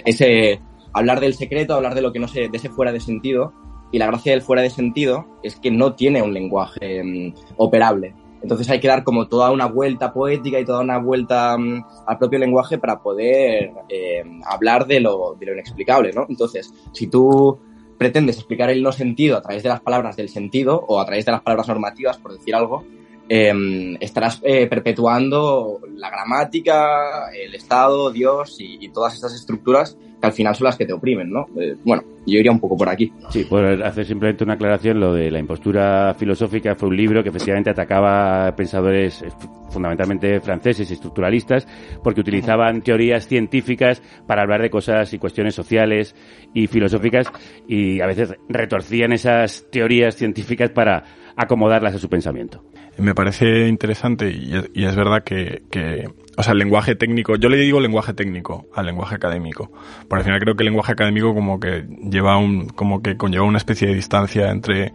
[0.06, 0.62] ese
[0.94, 3.54] hablar del secreto, hablar de lo que no se, de ese fuera de sentido,
[3.92, 8.14] y la gracia del fuera de sentido es que no tiene un lenguaje mm, operable.
[8.42, 12.18] Entonces hay que dar como toda una vuelta poética y toda una vuelta mm, al
[12.18, 16.26] propio lenguaje para poder eh, hablar de lo, de lo inexplicable, ¿no?
[16.30, 17.60] Entonces, si tú
[17.98, 21.26] pretendes explicar el no sentido a través de las palabras del sentido o a través
[21.26, 22.86] de las palabras normativas, por decir algo,
[23.30, 30.28] eh, estarás eh, perpetuando la gramática, el Estado, Dios y, y todas estas estructuras que
[30.28, 31.48] al final son las que te oprimen, ¿no?
[31.60, 33.12] Eh, bueno, yo iría un poco por aquí.
[33.30, 37.30] Sí, por hacer simplemente una aclaración, lo de la impostura filosófica fue un libro que
[37.30, 39.30] efectivamente atacaba a pensadores eh,
[39.70, 41.68] fundamentalmente franceses y estructuralistas
[42.04, 46.16] porque utilizaban teorías científicas para hablar de cosas y cuestiones sociales
[46.54, 47.28] y filosóficas
[47.68, 51.04] y a veces retorcían esas teorías científicas para
[51.38, 52.64] acomodarlas a su pensamiento.
[52.98, 57.48] Me parece interesante y y es verdad que, que, o sea, el lenguaje técnico, yo
[57.48, 59.72] le digo lenguaje técnico al lenguaje académico.
[60.08, 63.46] Por al final creo que el lenguaje académico como que lleva un, como que conlleva
[63.46, 64.94] una especie de distancia entre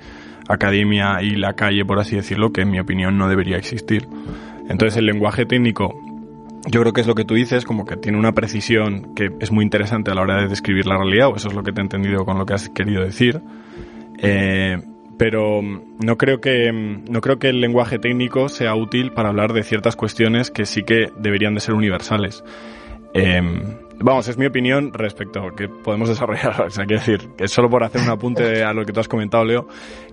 [0.49, 4.09] academia y la calle, por así decirlo, que en mi opinión no debería existir.
[4.69, 5.95] Entonces el lenguaje técnico
[6.67, 9.51] yo creo que es lo que tú dices, como que tiene una precisión que es
[9.51, 11.81] muy interesante a la hora de describir la realidad, o eso es lo que te
[11.81, 13.41] he entendido con lo que has querido decir.
[14.19, 14.79] Eh,
[15.19, 19.63] pero no creo que no creo que el lenguaje técnico sea útil para hablar de
[19.63, 22.45] ciertas cuestiones que sí que deberían de ser universales.
[23.15, 23.43] Eh,
[23.99, 26.63] vamos, es mi opinión respecto a que podemos desarrollar.
[26.63, 29.09] O sea, quiero decir, que solo por hacer un apunte a lo que tú has
[29.09, 29.69] comentado, Leo,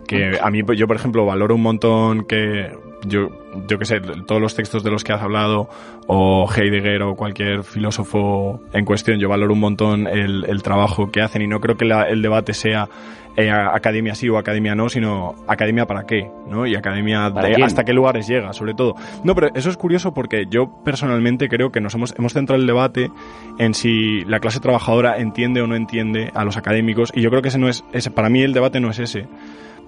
[0.07, 2.71] que a mí, yo por ejemplo, valoro un montón que
[3.05, 3.29] yo,
[3.67, 5.69] yo que sé, todos los textos de los que has hablado,
[6.07, 11.21] o Heidegger o cualquier filósofo en cuestión, yo valoro un montón el, el trabajo que
[11.21, 12.89] hacen y no creo que la, el debate sea
[13.39, 16.65] eh, academia sí o academia no, sino academia para qué, ¿no?
[16.67, 18.95] Y academia ¿Para de hasta qué lugares llega, sobre todo.
[19.23, 22.67] No, pero eso es curioso porque yo personalmente creo que nos hemos, hemos centrado el
[22.67, 23.11] debate
[23.57, 27.41] en si la clase trabajadora entiende o no entiende a los académicos y yo creo
[27.41, 29.27] que ese no es, ese, para mí el debate no es ese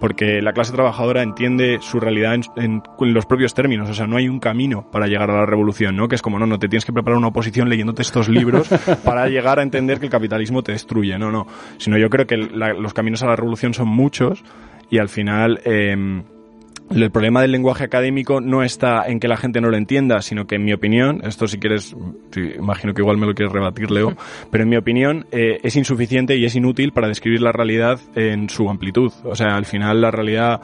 [0.02, 4.06] porque la clase trabajadora entiende su realidad en, en- en los propios términos, o sea,
[4.08, 6.10] no hay un camino para llegar a la revolución, ¿no?
[6.10, 8.68] Que es como, no, no, te tienes que preparar una oposición leyéndote estos libros
[9.06, 11.48] para llegar a entender que el capitalismo te destruye, no, no,
[11.78, 14.44] sino yo creo que la- los caminos a la revolución son muchos
[14.90, 15.62] y al final...
[15.64, 16.24] em,
[16.94, 20.46] el problema del lenguaje académico no está en que la gente no lo entienda, sino
[20.46, 21.96] que en mi opinión, esto si quieres,
[22.58, 24.16] imagino que igual me lo quieres rebatir, Leo,
[24.52, 28.50] pero en mi opinión eh, es insuficiente y es inútil para describir la realidad en
[28.50, 29.12] su amplitud.
[29.24, 30.62] O sea, al final la realidad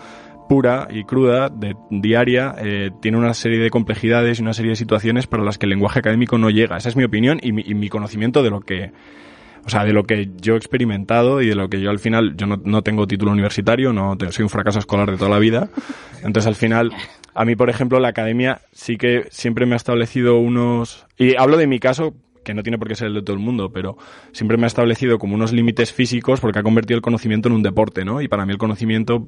[0.48, 4.76] pura y cruda, de, diaria, eh, tiene una serie de complejidades y una serie de
[4.78, 6.78] situaciones para las que el lenguaje académico no llega.
[6.78, 8.92] Esa es mi opinión y mi, y mi conocimiento de lo que
[9.68, 12.38] o sea, de lo que yo he experimentado y de lo que yo al final,
[12.38, 15.70] yo no, no tengo título universitario, no soy un fracaso escolar de toda la vida.
[16.24, 16.94] Entonces al final,
[17.34, 21.58] a mí por ejemplo, la academia sí que siempre me ha establecido unos, y hablo
[21.58, 22.14] de mi caso,
[22.46, 23.98] que no tiene por qué ser el de todo el mundo, pero
[24.32, 27.62] siempre me ha establecido como unos límites físicos porque ha convertido el conocimiento en un
[27.62, 28.22] deporte, ¿no?
[28.22, 29.28] Y para mí el conocimiento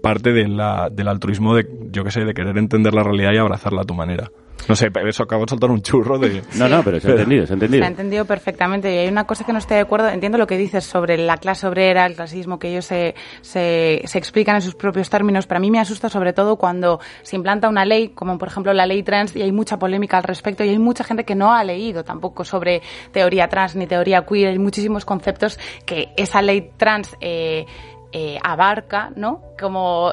[0.00, 3.82] parte de del altruismo de, yo qué sé, de querer entender la realidad y abrazarla
[3.82, 4.30] a tu manera.
[4.68, 6.42] No sé, pero eso acabo de soltar un churro de...
[6.54, 7.82] No, no, pero se ha entendido, se ha entendido.
[7.82, 10.08] Se ha entendido perfectamente y hay una cosa que no estoy de acuerdo.
[10.08, 14.18] Entiendo lo que dices sobre la clase obrera, el clasismo, que ellos se, se, se
[14.18, 17.68] explican en sus propios términos, pero a mí me asusta sobre todo cuando se implanta
[17.68, 20.68] una ley, como por ejemplo la ley trans, y hay mucha polémica al respecto y
[20.68, 22.82] hay mucha gente que no ha leído tampoco sobre
[23.12, 24.50] teoría trans ni teoría queer.
[24.50, 27.16] Hay muchísimos conceptos que esa ley trans...
[27.20, 27.66] Eh,
[28.12, 29.42] eh, abarca, ¿no?
[29.58, 30.12] Como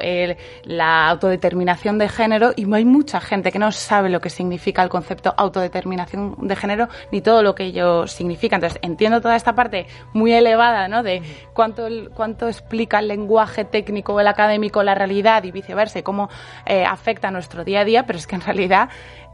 [0.63, 4.89] la autodeterminación de género y hay mucha gente que no sabe lo que significa el
[4.89, 8.55] concepto autodeterminación de género ni todo lo que ello significa.
[8.55, 11.03] Entonces entiendo toda esta parte muy elevada, ¿no?
[11.03, 11.21] De
[11.53, 16.29] cuánto cuánto explica el lenguaje técnico el académico la realidad y viceversa y cómo
[16.65, 18.89] eh, afecta a nuestro día a día, pero es que en realidad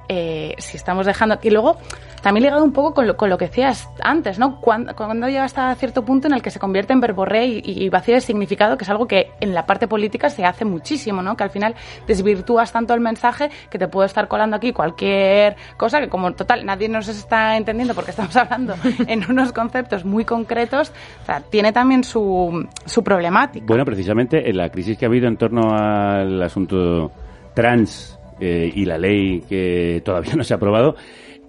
[0.09, 1.77] eh, si estamos dejando y luego
[2.25, 4.59] también ligado un poco con lo, con lo que decías antes, ¿no?
[4.59, 7.87] Cuando, cuando llega hasta cierto punto en el que se convierte en verborrea y, y
[7.89, 11.37] vacío de significado, que es algo que en la parte política se hace muchísimo, ¿no?
[11.37, 11.75] Que al final
[12.07, 16.65] desvirtúas tanto el mensaje que te puede estar colando aquí cualquier cosa que como total
[16.65, 18.73] nadie nos está entendiendo porque estamos hablando
[19.05, 20.91] en unos conceptos muy concretos,
[21.21, 23.65] o sea, tiene también su, su problemática.
[23.67, 27.11] Bueno, precisamente en la crisis que ha habido en torno al asunto
[27.53, 30.95] trans eh, y la ley que todavía no se ha aprobado,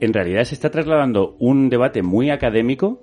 [0.01, 3.03] en realidad se está trasladando un debate muy académico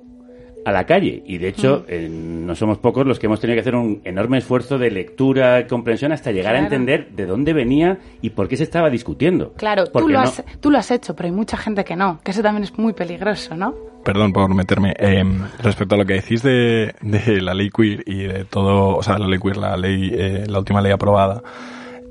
[0.65, 1.21] a la calle.
[1.25, 4.37] Y de hecho, eh, no somos pocos los que hemos tenido que hacer un enorme
[4.37, 8.55] esfuerzo de lectura y comprensión hasta llegar a entender de dónde venía y por qué
[8.55, 9.51] se estaba discutiendo.
[9.57, 12.21] Claro, tú lo, no- has, tú lo has hecho, pero hay mucha gente que no,
[12.23, 13.75] que eso también es muy peligroso, ¿no?
[14.05, 14.93] Perdón por meterme.
[14.97, 15.23] Eh,
[15.61, 19.17] respecto a lo que decís de, de la ley queer y de todo, o sea,
[19.17, 21.41] la ley queer, la ley, eh, la última ley aprobada,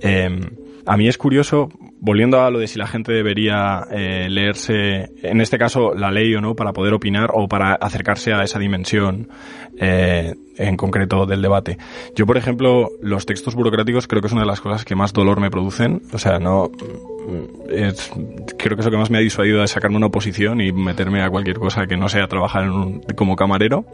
[0.03, 0.29] eh,
[0.87, 1.69] a mí es curioso,
[2.01, 6.35] volviendo a lo de si la gente debería eh, leerse, en este caso, la ley
[6.35, 9.29] o no, para poder opinar o para acercarse a esa dimensión
[9.79, 11.79] eh, en concreto del debate.
[12.17, 15.13] Yo, por ejemplo, los textos burocráticos creo que es una de las cosas que más
[15.13, 16.03] dolor me producen.
[16.13, 16.71] O sea, no,
[17.71, 18.11] es,
[18.59, 21.23] creo que es lo que más me ha disuadido de sacarme una oposición y meterme
[21.23, 23.85] a cualquier cosa que no sea trabajar en un- como camarero.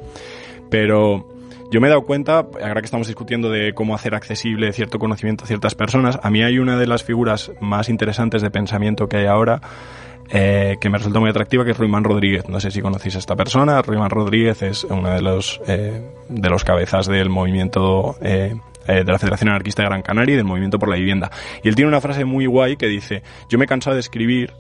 [0.71, 1.27] Pero
[1.71, 5.45] yo me he dado cuenta, ahora que estamos discutiendo de cómo hacer accesible cierto conocimiento
[5.45, 9.19] a ciertas personas, a mí hay una de las figuras más interesantes de pensamiento que
[9.19, 9.61] hay ahora
[10.31, 12.49] eh, que me resulta muy atractiva, que es Ruimán Rodríguez.
[12.49, 13.81] No sé si conocéis a esta persona.
[13.83, 18.55] Ruimán Rodríguez es uno de los, eh, de los cabezas del movimiento eh,
[18.87, 21.31] eh, de la Federación Anarquista de Gran Canaria y del Movimiento por la Vivienda.
[21.63, 24.53] Y él tiene una frase muy guay que dice, yo me he cansado de escribir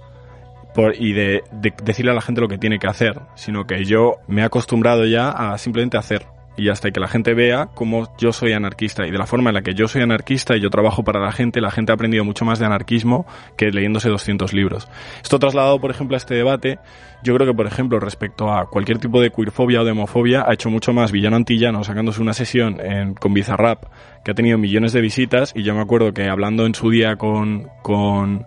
[0.74, 3.84] por, y de, de decirle a la gente lo que tiene que hacer, sino que
[3.84, 6.26] yo me he acostumbrado ya a simplemente hacer
[6.58, 9.54] y hasta que la gente vea cómo yo soy anarquista y de la forma en
[9.54, 12.24] la que yo soy anarquista y yo trabajo para la gente, la gente ha aprendido
[12.24, 14.88] mucho más de anarquismo que leyéndose 200 libros.
[15.22, 16.80] Esto trasladado, por ejemplo, a este debate,
[17.22, 20.52] yo creo que, por ejemplo, respecto a cualquier tipo de queerfobia o de homofobia, ha
[20.52, 23.84] hecho mucho más Villano Antillano sacándose una sesión en, con Bizarrap
[24.24, 27.16] que ha tenido millones de visitas y yo me acuerdo que hablando en su día
[27.16, 28.46] con, con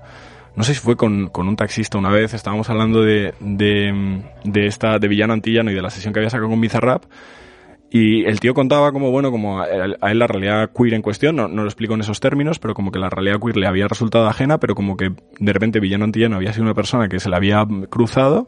[0.55, 4.65] no sé si fue con, con, un taxista una vez, estábamos hablando de, de, de
[4.65, 7.03] esta, de Villano Antillano y de la sesión que había sacado con Bizarrap
[7.93, 11.49] y el tío contaba como, bueno, como a él, la realidad queer en cuestión, no,
[11.49, 14.27] no, lo explico en esos términos, pero como que la realidad queer le había resultado
[14.27, 17.35] ajena, pero como que de repente Villano Antillano había sido una persona que se le
[17.35, 18.47] había cruzado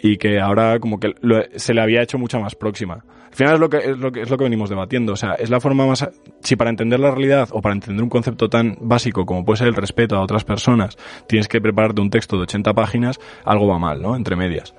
[0.00, 3.04] y que ahora como que lo, se le había hecho mucho más próxima.
[3.28, 5.32] Al final es lo que es lo que es lo que venimos debatiendo, o sea,
[5.34, 6.08] es la forma más
[6.40, 9.66] si para entender la realidad o para entender un concepto tan básico como puede ser
[9.66, 13.80] el respeto a otras personas, tienes que prepararte un texto de 80 páginas, algo va
[13.80, 14.14] mal, ¿no?
[14.14, 14.74] Entre medias.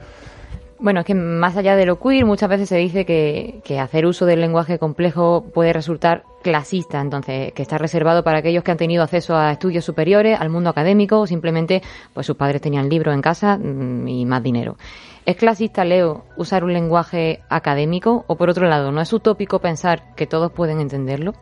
[0.79, 4.05] Bueno, es que más allá de lo queer, muchas veces se dice que, que, hacer
[4.05, 8.77] uso del lenguaje complejo puede resultar clasista, entonces, que está reservado para aquellos que han
[8.77, 11.81] tenido acceso a estudios superiores, al mundo académico, o simplemente,
[12.13, 14.77] pues sus padres tenían libros en casa mmm, y más dinero.
[15.25, 18.23] ¿Es clasista, Leo, usar un lenguaje académico?
[18.27, 21.33] O por otro lado, ¿no es utópico pensar que todos pueden entenderlo?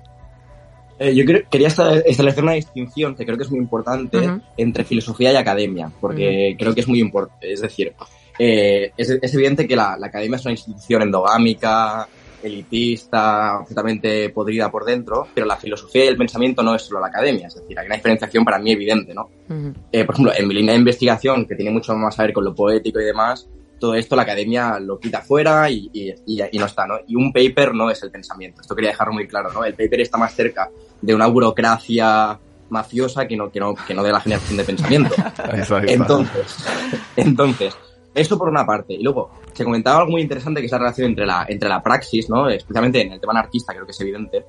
[0.97, 4.41] Eh, yo creo, quería establecer una distinción que creo que es muy importante uh -huh.
[4.55, 6.57] entre filosofía y academia, porque uh -huh.
[6.57, 7.51] creo que es muy importante.
[7.51, 7.93] Es decir,
[8.39, 12.07] eh, es, es, evidente que la, la, academia es una institución endogámica,
[12.43, 17.07] elitista, completamente podrida por dentro, pero la filosofía y el pensamiento no es solo la
[17.07, 19.29] academia, es decir, hay una diferenciación para mí evidente, ¿no?
[19.49, 19.73] Uh -huh.
[19.91, 22.43] eh, por ejemplo, en mi línea de investigación, que tiene mucho más a ver con
[22.43, 23.47] lo poético y demás,
[23.79, 26.95] todo esto la academia lo quita fuera y, y, y, y, no está, ¿no?
[27.07, 29.63] Y un paper no es el pensamiento, esto quería dejarlo muy claro, ¿no?
[29.65, 30.69] El paper está más cerca
[31.01, 35.15] de una burocracia mafiosa que no, que no, que no de la generación de pensamiento.
[35.87, 36.57] entonces,
[37.15, 37.75] entonces,
[38.15, 38.93] eso por una parte.
[38.93, 41.83] Y luego, se comentaba algo muy interesante que es la relación entre la, entre la
[41.83, 42.49] praxis, ¿no?
[42.49, 44.45] Especialmente en el tema anarquista, creo que es evidente,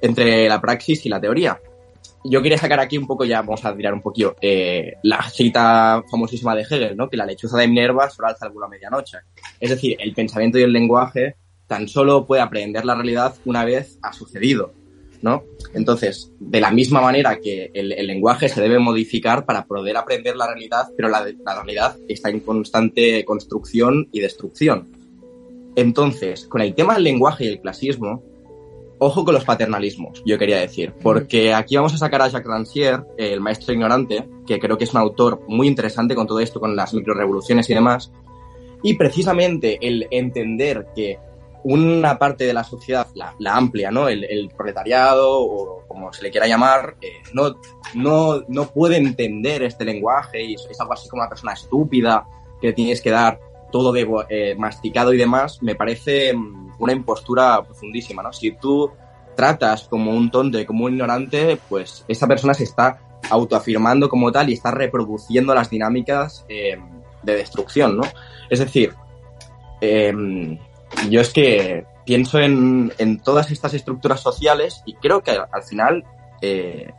[0.00, 1.60] entre la praxis y la teoría.
[2.24, 6.02] Yo quería sacar aquí un poco, ya vamos a tirar un poquito, eh, la cita
[6.10, 7.08] famosísima de Hegel, ¿no?
[7.08, 9.18] Que la lechuza de Minerva solo alza el vuelo a medianoche.
[9.60, 11.36] Es decir, el pensamiento y el lenguaje
[11.66, 14.72] tan solo puede aprender la realidad una vez ha sucedido,
[15.22, 15.44] ¿no?
[15.72, 20.36] Entonces, de la misma manera que el, el lenguaje se debe modificar para poder aprender
[20.36, 24.88] la realidad, pero la, la realidad está en constante construcción y destrucción.
[25.76, 28.22] Entonces, con el tema del lenguaje y el clasismo,
[28.98, 33.06] ojo con los paternalismos, yo quería decir, porque aquí vamos a sacar a Jacques Rancière,
[33.16, 36.76] el maestro ignorante, que creo que es un autor muy interesante con todo esto, con
[36.76, 38.12] las microrevoluciones y demás,
[38.82, 41.18] y precisamente el entender que
[41.64, 44.08] una parte de la sociedad, la, amplia, ¿no?
[44.08, 47.56] El, proletariado, o como se le quiera llamar, eh, no,
[47.94, 52.26] no, no puede entender este lenguaje y es algo así como una persona estúpida
[52.60, 53.38] que tienes que dar
[53.70, 56.32] todo de, eh, masticado y demás, me parece
[56.78, 58.32] una impostura profundísima, ¿no?
[58.32, 58.90] Si tú
[59.34, 63.00] tratas como un tonto como un ignorante, pues esa persona se está
[63.30, 66.78] autoafirmando como tal y está reproduciendo las dinámicas eh,
[67.22, 68.02] de destrucción, ¿no?
[68.50, 68.94] Es decir,
[71.08, 76.04] yo es que pienso en, en, todas estas estructuras sociales y creo que al final
[76.40, 76.92] eh,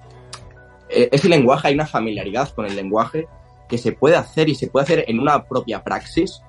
[1.11, 3.27] ese lenguaje, hay una familiaridad con el lenguaje
[3.67, 6.41] que se puede hacer y se puede hacer en una propia praxis.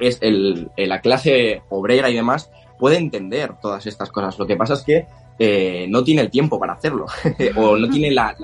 [0.00, 4.38] Es el, la clase obrera y demás puede entender todas estas cosas.
[4.38, 5.06] Lo que pasa es que
[5.44, 7.06] eh, no tiene el tiempo para hacerlo
[7.56, 8.36] o no tiene la,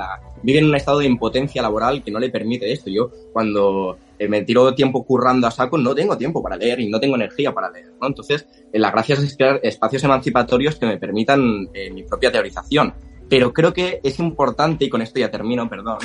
[0.43, 2.91] vive en un estado de impotencia laboral que no le permite esto.
[2.91, 6.91] Yo cuando eh, me tiro tiempo currando a saco no tengo tiempo para leer y
[6.91, 8.09] no tengo energía para leer, ¿no?
[8.09, 12.93] Entonces, eh, la gracia es crear espacios emancipatorios que me permitan eh, mi propia teorización.
[13.29, 15.99] Pero creo que es importante, y con esto ya termino, perdón,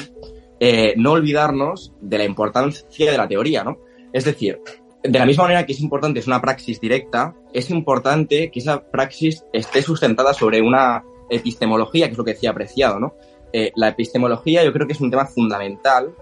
[0.98, 3.80] no olvidarnos de la importancia de la teoría, ¿no?
[4.14, 4.60] Es decir,
[5.04, 8.90] de la misma manera que es importante es una praxis directa, es importante que esa
[8.90, 13.16] praxis esté sustentada sobre una epistemología, que es lo que decía apreciado, ¿no?
[13.52, 16.16] Eh, la epistemología yo creo que es un tema fundamental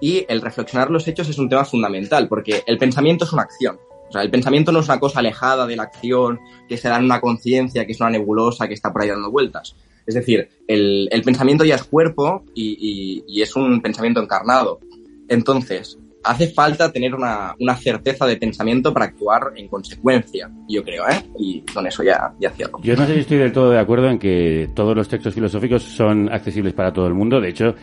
[0.00, 3.78] y el reflexionar los hechos es un tema fundamental, porque el pensamiento es una acción.
[4.08, 6.96] O sea, el pensamiento no es una cosa alejada de la acción, que se da
[6.96, 9.74] en una conciencia, que es una nebulosa que está por ahí dando vueltas.
[10.06, 14.80] Es decir, el, pensamiento ya es cuerpo y, es un pensamiento encarnado.
[15.28, 15.98] Entonces,
[16.28, 21.24] hace falta tener una, una, certeza de pensamiento para actuar en consecuencia, yo creo, ¿eh?
[21.38, 22.80] Y con eso ya, ya cierro.
[22.82, 25.82] Yo no sé si estoy del todo de acuerdo en que todos los textos filosóficos
[25.82, 27.40] son accesibles para todo el mundo.
[27.40, 27.74] De hecho,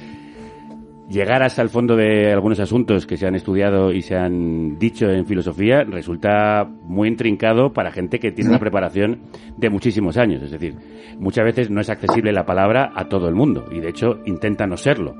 [1.09, 5.09] llegar hasta el fondo de algunos asuntos que se han estudiado y se han dicho
[5.09, 9.21] en filosofía resulta muy intrincado para gente que tiene una preparación
[9.57, 10.43] de muchísimos años.
[10.43, 10.75] Es decir,
[11.19, 14.67] muchas veces no es accesible la palabra a todo el mundo y de hecho intenta
[14.67, 15.15] no serlo.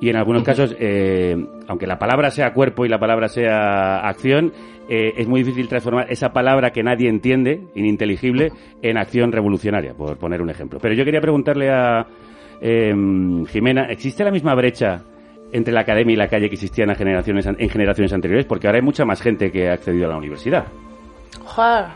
[0.00, 1.36] Y en algunos casos, eh,
[1.68, 4.52] aunque la palabra sea cuerpo y la palabra sea acción,
[4.88, 10.18] eh, es muy difícil transformar esa palabra que nadie entiende, ininteligible, en acción revolucionaria, por
[10.18, 10.78] poner un ejemplo.
[10.80, 12.06] Pero yo quería preguntarle a
[12.60, 12.94] eh,
[13.48, 15.02] Jimena, ¿existe la misma brecha
[15.52, 18.46] entre la academia y la calle que existían en generaciones, en generaciones anteriores?
[18.46, 20.66] Porque ahora hay mucha más gente que ha accedido a la universidad.
[21.44, 21.86] Joder,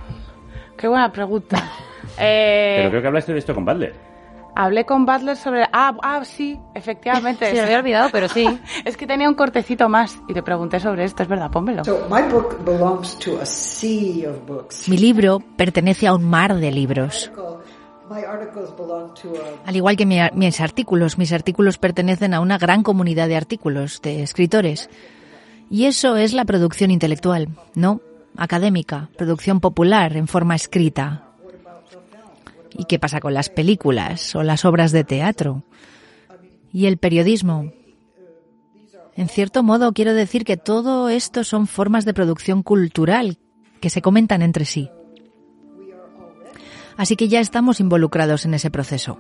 [0.77, 1.59] qué buena pregunta.
[2.19, 3.93] Eh, Pero creo que hablaste de esto con Butler.
[4.63, 5.63] Hablé con Butler sobre...
[5.73, 7.47] Ah, ah sí, efectivamente.
[7.51, 8.47] Sí, lo había olvidado, pero sí.
[8.85, 11.83] es que tenía un cortecito más y te pregunté sobre esto, es verdad, pónmelo.
[11.85, 14.87] So my book belongs to a sea of books.
[14.89, 17.33] Mi libro pertenece a un mar de libros.
[19.65, 24.03] Al igual que mi- mis artículos, mis artículos pertenecen a una gran comunidad de artículos,
[24.03, 24.91] de escritores.
[25.71, 28.01] Y eso es la producción intelectual, no
[28.37, 31.30] académica, producción popular en forma escrita.
[32.73, 35.65] ¿Y qué pasa con las películas o las obras de teatro?
[36.73, 37.73] ¿Y el periodismo?
[39.17, 43.39] En cierto modo, quiero decir que todo esto son formas de producción cultural
[43.81, 44.91] que se comentan entre sí.
[46.97, 49.19] Así que ya estamos involucrados en ese proceso.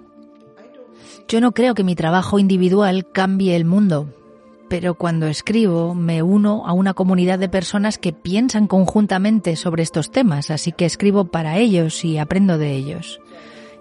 [1.28, 4.14] Yo no creo que mi trabajo individual cambie el mundo,
[4.68, 10.10] pero cuando escribo me uno a una comunidad de personas que piensan conjuntamente sobre estos
[10.10, 13.20] temas, así que escribo para ellos y aprendo de ellos.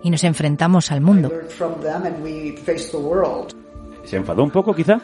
[0.02, 1.30] Y nos enfrentamos al mundo.
[1.30, 3.54] learn from them and we face the world.
[4.10, 5.00] ¿Se enfadó un poco, quizá?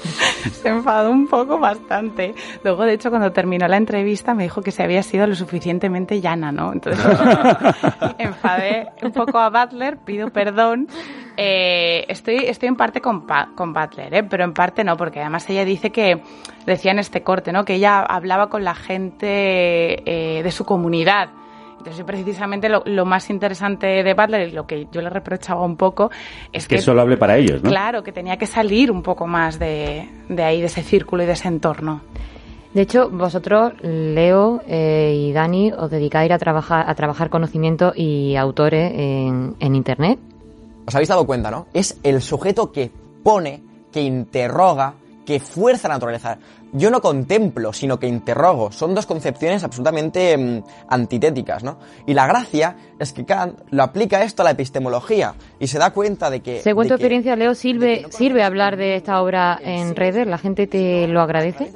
[0.52, 2.34] Se enfadó un poco bastante.
[2.62, 6.20] Luego, de hecho, cuando terminó la entrevista me dijo que se había sido lo suficientemente
[6.20, 6.72] llana, ¿no?
[6.72, 7.02] Entonces,
[8.18, 10.88] enfadé un poco a Butler, pido perdón.
[11.38, 14.24] Eh, estoy, estoy en parte con, con Butler, ¿eh?
[14.24, 16.22] pero en parte no, porque además ella dice que,
[16.66, 17.64] decía en este corte, ¿no?
[17.64, 21.30] Que ella hablaba con la gente eh, de su comunidad.
[21.80, 25.76] Entonces, precisamente lo, lo más interesante de Butler y lo que yo le reprochaba un
[25.76, 26.10] poco
[26.52, 27.70] es Que solo hable para ellos, ¿no?
[27.70, 31.26] Claro, que tenía que salir un poco más de, de ahí, de ese círculo y
[31.26, 32.02] de ese entorno.
[32.74, 38.36] De hecho, vosotros, Leo eh, y Dani, os dedicáis a trabajar, a trabajar conocimiento y
[38.36, 40.18] autores en, en Internet.
[40.86, 41.66] Os habéis dado cuenta, ¿no?
[41.72, 42.90] Es el sujeto que
[43.24, 44.94] pone, que interroga,
[45.30, 46.38] que fuerza la naturaleza.
[46.72, 48.72] Yo no contemplo, sino que interrogo.
[48.72, 51.78] Son dos concepciones absolutamente mm, antitéticas, ¿no?
[52.04, 55.92] Y la gracia es que Kant lo aplica esto a la epistemología y se da
[55.92, 56.60] cuenta de que...
[56.62, 60.26] Según de tu que- experiencia, Leo, ¿sirve, ¿sirve hablar de esta obra en redes?
[60.26, 61.70] ¿La gente te lo agradece?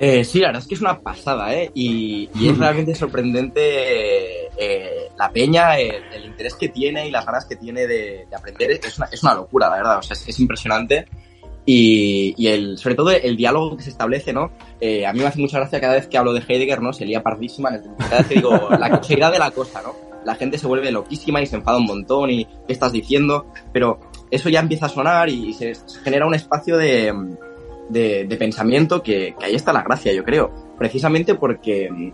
[0.00, 1.70] Eh, sí, la verdad es que es una pasada, ¿eh?
[1.74, 7.10] Y, y es realmente sorprendente eh, eh, la peña, eh, el interés que tiene y
[7.12, 8.72] las ganas que tiene de, de aprender.
[8.72, 9.98] Es una, es una locura, la verdad.
[9.98, 11.06] O sea, es, es impresionante.
[11.70, 14.50] Y, el, sobre todo el diálogo que se establece, ¿no?
[14.80, 16.94] Eh, a mí me hace mucha gracia cada vez que hablo de Heidegger, ¿no?
[16.94, 17.68] Se lía pardísima.
[17.98, 19.94] Cada vez que digo la cocheidad de la cosa, ¿no?
[20.24, 23.52] La gente se vuelve loquísima y se enfada un montón y ¿qué estás diciendo?
[23.70, 24.00] Pero
[24.30, 27.12] eso ya empieza a sonar y se, se genera un espacio de,
[27.90, 30.50] de, pensamiento que, que ahí está la gracia, yo creo.
[30.78, 32.12] Precisamente porque mm,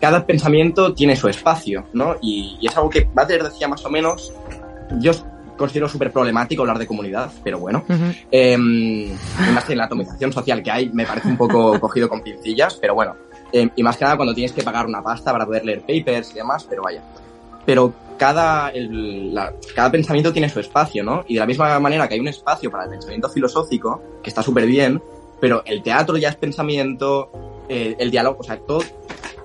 [0.00, 2.16] cada pensamiento tiene su espacio, ¿no?
[2.22, 4.32] Y, y es algo que Butler decía más o menos.
[4.98, 5.12] Yo
[5.56, 7.84] considero súper problemático hablar de comunidad, pero bueno.
[8.30, 12.22] Eh, y más en la atomización social que hay, me parece un poco cogido con
[12.22, 13.14] pincillas, pero bueno.
[13.52, 16.30] Eh, y más que nada cuando tienes que pagar una pasta para poder leer papers
[16.32, 17.02] y demás, pero vaya.
[17.64, 21.24] Pero cada, el- la- cada pensamiento tiene su espacio, ¿no?
[21.28, 24.42] Y de la misma manera que hay un espacio para el pensamiento filosófico, que está
[24.42, 25.00] súper bien,
[25.40, 27.30] pero el teatro ya es pensamiento,
[27.68, 28.80] eh, el diálogo, o sea, todo.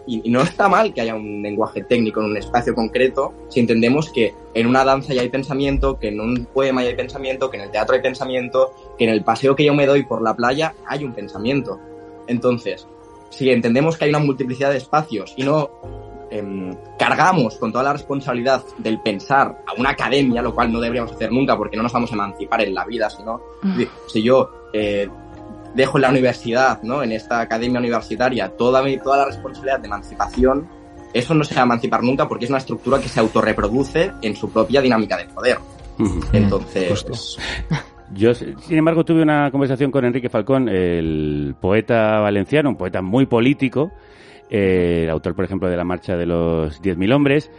[0.08, 3.60] Y, y no está mal que haya un lenguaje técnico en un espacio concreto si
[3.60, 7.50] entendemos que en una danza ya hay pensamiento, que en un poema ya hay pensamiento,
[7.50, 10.22] que en el teatro hay pensamiento, que en el paseo que yo me doy por
[10.22, 11.80] la playa hay un pensamiento.
[12.28, 12.88] Entonces,
[13.30, 15.70] si entendemos que hay una multiplicidad de espacios y no
[16.32, 21.12] em, cargamos con toda la responsabilidad del pensar a una academia, lo cual no deberíamos
[21.12, 23.84] hacer nunca porque no nos vamos a emancipar en la vida, sino Mm.
[24.08, 25.10] si yo eh,
[25.76, 27.04] dejo en la universidad, ¿no?
[27.04, 30.68] en esta academia universitaria, toda, mi, toda la responsabilidad de emancipación,
[31.14, 34.36] eso no se va a emancipar nunca porque es una estructura que se autorreproduce en
[34.36, 35.58] su propia dinámica de poder.
[36.34, 37.38] Entonces,
[38.14, 43.28] Yo, sin embargo, tuve una conversación con Enrique Falcón, el poeta valenciano, un poeta muy
[43.28, 43.92] político,
[44.50, 47.52] eh, el autor, por ejemplo, de La Marcha de los 10.000 Hombres,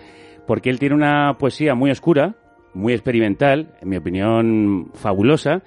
[0.47, 2.35] porque él tiene una poesía muy oscura,
[2.75, 5.63] muy experimental, en mi opinión fabulosa,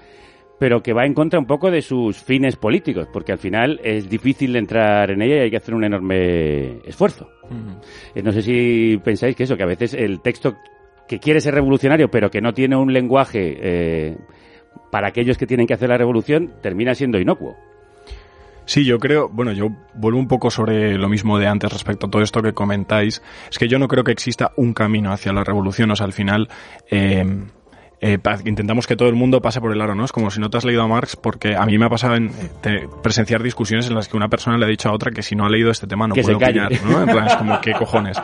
[0.59, 4.09] pero que va en contra un poco de sus fines políticos, porque al final es
[4.09, 7.29] difícil entrar en ella y hay que hacer un enorme esfuerzo.
[8.15, 10.55] Eh, No sé si pensáis que eso, que a veces el texto
[11.07, 14.17] que quiere ser revolucionario, pero que no tiene un lenguaje eh,
[14.91, 17.57] para aquellos que tienen que hacer la revolución, termina siendo inocuo.
[18.65, 22.09] Sí, yo creo, bueno, yo vuelvo un poco sobre lo mismo de antes respecto a
[22.09, 23.21] todo esto que comentáis.
[23.51, 26.13] Es que yo no creo que exista un camino hacia la revolución, o sea, al
[26.13, 26.47] final,
[26.89, 27.25] eh,
[28.03, 30.05] eh, intentamos que todo el mundo pase por el aro, ¿no?
[30.05, 32.15] Es como si no te has leído a Marx, porque a mí me ha pasado
[32.15, 32.31] en, eh,
[32.61, 35.35] te- presenciar discusiones en las que una persona le ha dicho a otra que si
[35.35, 37.01] no ha leído este tema no Que puede opinar, ¿no?
[37.01, 38.17] En plan, es como, ¿qué cojones?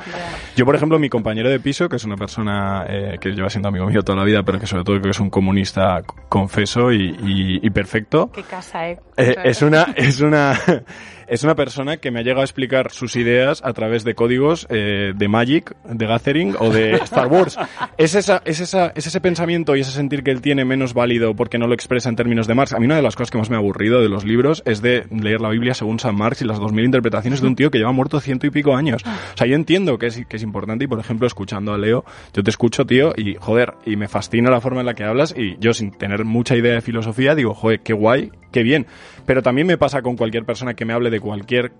[0.55, 3.69] Yo, por ejemplo, mi compañero de piso, que es una persona eh, que lleva siendo
[3.69, 6.91] amigo mío toda la vida, pero que sobre todo creo que es un comunista confeso
[6.91, 8.99] y, y- y perfecto, Qué casa, ¿eh?
[9.17, 10.59] eh, es una es una
[11.30, 14.65] es una persona que me ha llegado a explicar sus ideas a través de códigos
[14.69, 17.57] eh, de Magic, de Gathering o de Star Wars.
[17.97, 21.36] Es esa es esa es ese pensamiento y ese sentir que él tiene menos válido
[21.36, 22.73] porque no lo expresa en términos de Marx.
[22.73, 24.82] A mí una de las cosas que más me ha aburrido de los libros es
[24.82, 27.69] de leer la Biblia según San Marx y las dos mil interpretaciones de un tío
[27.71, 29.03] que lleva muerto ciento y pico años.
[29.05, 32.03] O sea, yo entiendo que es que es importante y por ejemplo escuchando a Leo,
[32.34, 35.34] yo te escucho, tío, y joder, y me fascina la forma en la que hablas
[35.38, 38.87] y yo sin tener mucha idea de filosofía digo, joder, qué guay, qué bien.
[39.25, 41.71] Pero también me pasa con cualquier persona que me hable de cualquier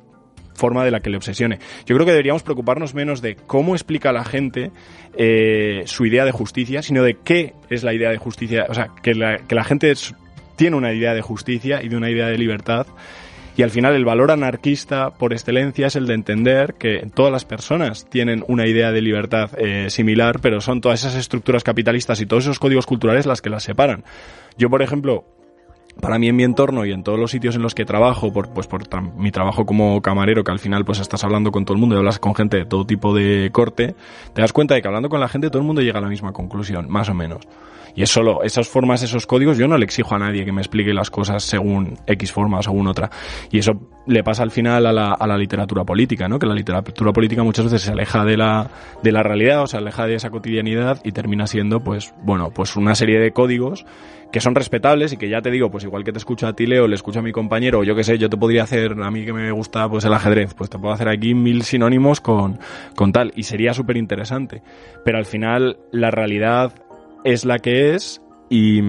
[0.60, 1.58] forma de la que le obsesione.
[1.86, 4.72] Yo creo que deberíamos preocuparnos menos de cómo explica la gente
[5.18, 8.66] eh, su idea de justicia, sino de qué es la idea de justicia.
[8.70, 9.94] O sea, que la, que la gente
[10.56, 12.86] tiene una idea de justicia y de una idea de libertad.
[13.56, 17.44] Y al final el valor anarquista por excelencia es el de entender que todas las
[17.44, 22.26] personas tienen una idea de libertad eh, similar, pero son todas esas estructuras capitalistas y
[22.26, 24.06] todos esos códigos culturales las que las separan.
[24.58, 25.26] Yo, por ejemplo,
[26.02, 28.50] para mí en mi entorno y en todos los sitios en los que trabajo, por,
[28.50, 28.84] pues por
[29.16, 32.00] mi trabajo como camarero, que al final pues estás hablando con todo el mundo y
[32.00, 33.96] hablas con gente de todo tipo de corte,
[34.34, 36.10] te das cuenta de que hablando con la gente todo el mundo llega a la
[36.10, 37.48] misma conclusión, más o menos.
[37.96, 40.62] Y es solo esas formas, esos códigos, yo no le exijo a nadie que me
[40.62, 43.10] explique las cosas según X forma o según otra.
[43.52, 43.74] Y eso
[44.08, 46.40] le pasa al final a la, a la literatura política, ¿no?
[46.40, 48.70] Que la literatura política muchas veces se aleja de la,
[49.04, 52.76] de la realidad o se aleja de esa cotidianidad y termina siendo, pues, bueno, pues
[52.76, 53.86] una serie de códigos
[54.32, 56.68] que son respetables y que ya te digo, pues igual que te escucho a ti,
[56.68, 59.12] Leo, le escucho a mi compañero, o yo qué sé, yo te podría hacer, a
[59.12, 62.60] mí que me gusta pues el ajedrez, pues te puedo hacer aquí mil sinónimos con,
[62.96, 64.62] con tal, y sería súper interesante.
[65.04, 66.74] Pero al final, la realidad
[67.24, 68.82] es la que es y,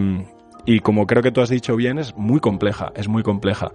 [0.64, 3.72] y como creo que tú has dicho bien, es muy compleja, es muy compleja.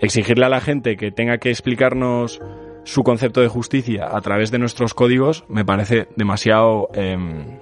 [0.00, 2.40] Exigirle a la gente que tenga que explicarnos
[2.84, 6.88] su concepto de justicia a través de nuestros códigos me parece demasiado...
[6.94, 7.58] em,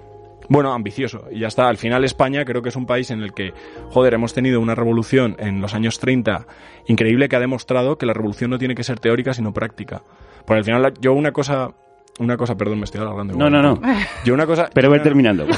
[0.49, 1.27] bueno, ambicioso.
[1.31, 1.69] Y ya está.
[1.69, 3.53] Al final España creo que es un país en el que,
[3.91, 6.45] joder, hemos tenido una revolución en los años 30
[6.89, 10.03] increíble que ha demostrado que la revolución no tiene que ser teórica sino práctica.
[10.45, 11.73] Por al final, yo una cosa...
[12.19, 13.35] Una cosa, perdón, me estoy alargando.
[13.35, 13.81] No, no, no.
[14.25, 14.69] Yo una cosa...
[14.75, 15.47] Pero voy una- terminando.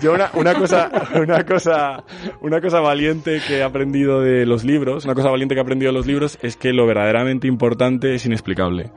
[0.00, 0.90] Yo una, una cosa,
[1.20, 2.04] una cosa,
[2.40, 5.92] una cosa valiente que he aprendido de los libros, una cosa valiente que he aprendido
[5.92, 8.90] de los libros es que lo verdaderamente importante es inexplicable.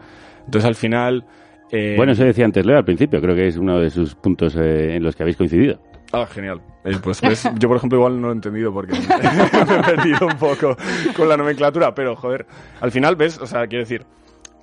[0.46, 1.26] Entonces al final,
[1.72, 4.56] eh, Bueno, eso decía antes Leo al principio, creo que es uno de sus puntos
[4.56, 5.80] eh, en los que habéis coincidido.
[6.12, 6.62] Ah, genial.
[6.86, 8.94] Eh, pues, pues, yo, por ejemplo, igual no he entendido porque
[9.68, 10.78] me he perdido un poco
[11.16, 12.46] con la nomenclatura, pero joder,
[12.82, 14.06] al final ves, o sea, quiero decir,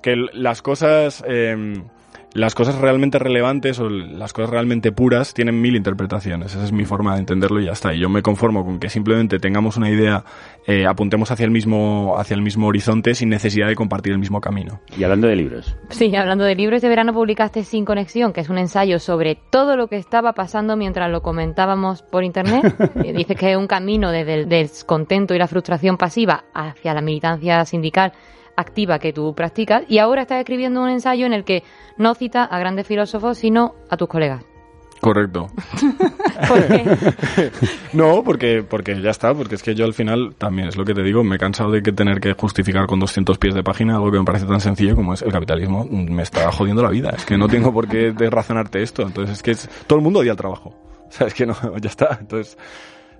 [0.01, 1.83] que las cosas, eh,
[2.33, 6.55] las cosas realmente relevantes o las cosas realmente puras tienen mil interpretaciones.
[6.55, 7.93] Esa es mi forma de entenderlo y ya está.
[7.93, 10.23] Y yo me conformo con que simplemente tengamos una idea,
[10.65, 14.39] eh, apuntemos hacia el mismo, hacia el mismo horizonte sin necesidad de compartir el mismo
[14.39, 14.79] camino.
[14.97, 15.75] Y hablando de libros.
[15.89, 19.75] Sí, hablando de libros, este verano publicaste Sin Conexión, que es un ensayo sobre todo
[19.75, 22.75] lo que estaba pasando mientras lo comentábamos por internet.
[23.13, 27.65] Dices que es un camino desde el descontento y la frustración pasiva hacia la militancia
[27.65, 28.13] sindical
[28.61, 29.83] activa que tú practicas.
[29.89, 31.63] Y ahora estás escribiendo un ensayo en el que
[31.97, 34.43] no citas a grandes filósofos, sino a tus colegas.
[35.01, 35.47] Correcto.
[37.93, 40.93] no, porque, porque ya está, porque es que yo al final, también es lo que
[40.93, 43.95] te digo, me he cansado de que tener que justificar con 200 pies de página
[43.95, 45.85] algo que me parece tan sencillo como es el capitalismo.
[45.89, 49.01] Me está jodiendo la vida, es que no tengo por qué de razonarte esto.
[49.03, 50.73] Entonces es que es- todo el mundo odia el trabajo.
[51.11, 52.17] O sea, es que no, ya está.
[52.21, 52.57] Entonces,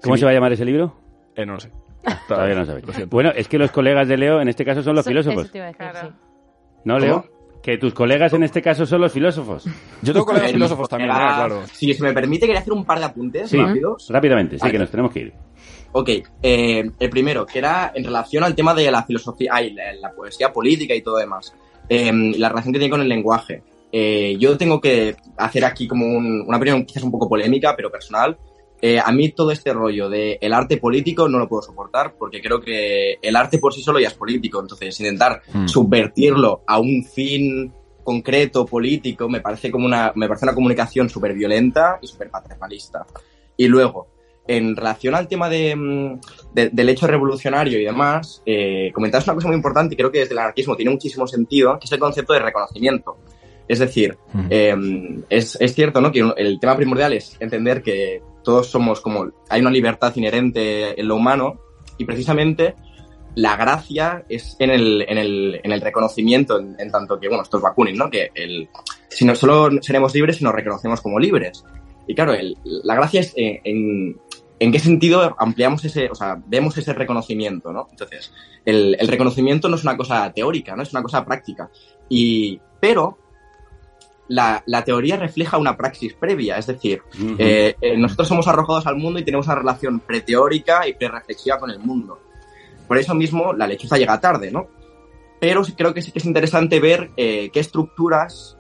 [0.02, 0.22] ¿Cómo sí.
[0.22, 0.96] se va a llamar ese libro?
[1.36, 1.72] Eh, no lo sé.
[2.28, 2.86] Todavía no sabéis.
[3.10, 5.44] Bueno, es que los colegas de Leo en este caso son los Eso- filósofos.
[5.44, 6.08] eso te iba a decir, sí.
[6.84, 7.26] ¿No, Leo?
[7.62, 9.66] Que tus colegas en este caso son los filósofos.
[10.02, 11.62] Yo tengo colegas Eh, filósofos también, era- ah, claro.
[11.72, 14.08] Si se me permite, quería hacer un par de apuntes Sí, rápidos.
[14.10, 15.34] rápidamente, sí que nos tenemos que ir.
[15.92, 16.10] Ok,
[16.42, 20.12] eh, el primero, que era en relación al tema de la filosofía, ay, la, la
[20.12, 21.54] poesía política y todo demás.
[21.90, 23.62] Eh, la relación que tiene con el lenguaje.
[23.92, 27.92] Eh, yo tengo que hacer aquí como un- una opinión quizás un poco polémica, pero
[27.92, 28.38] personal.
[28.82, 32.42] Eh, a mí todo este rollo de el arte político no lo puedo soportar porque
[32.42, 34.60] creo que el arte por sí solo ya es político.
[34.60, 35.68] Entonces, intentar Mm.
[35.68, 37.72] subvertirlo a un fin
[38.04, 43.06] concreto político me parece como una me parece una comunicación súper violenta y súper paternalista.
[43.56, 44.08] Y luego,
[44.48, 46.20] en relación al tema de, mm,
[46.56, 50.20] de- del hecho revolucionario y demás, eh, comentabas una cosa muy importante y creo que
[50.20, 53.18] desde el anarquismo tiene muchísimo sentido, que es el concepto de reconocimiento.
[53.68, 54.48] Es decir, Mm.
[54.50, 54.76] eh,
[55.30, 56.12] es, es cierto ¿no?
[56.12, 61.08] que el tema primordial es entender que todos somos como, hay una libertad inherente en
[61.08, 61.60] lo humano
[61.98, 62.76] y precisamente
[63.36, 67.58] la gracia es en el, en el, en el reconocimiento, en, tanto que, bueno, esto
[67.58, 68.10] es ¿no?
[68.10, 68.32] Que
[69.10, 71.64] si no solo seremos libres si nos reconocemos como libres.
[72.08, 74.18] Y claro, el, la gracia es en, en,
[74.60, 77.88] en, qué sentido ampliamos ese, o sea, vemos ese reconocimiento, ¿no?
[77.92, 78.34] Entonces,
[78.66, 80.84] el reconocimiento no es una cosa teórica, ¿no?
[80.84, 81.70] Es una cosa práctica.
[82.10, 83.18] Y, pero
[84.32, 87.36] la, la, teoría refleja una praxis previa, es decir, uh -huh.
[87.38, 91.70] eh, eh, nosotros somos arrojados al mundo y tenemos una relación preteórica y prereflexiva con
[91.70, 92.18] el mundo.
[92.88, 94.68] Por eso mismo la lechuza llega tarde, ¿no?
[95.40, 98.58] Pero creo que sí que es interesante ver eh, qué estructuras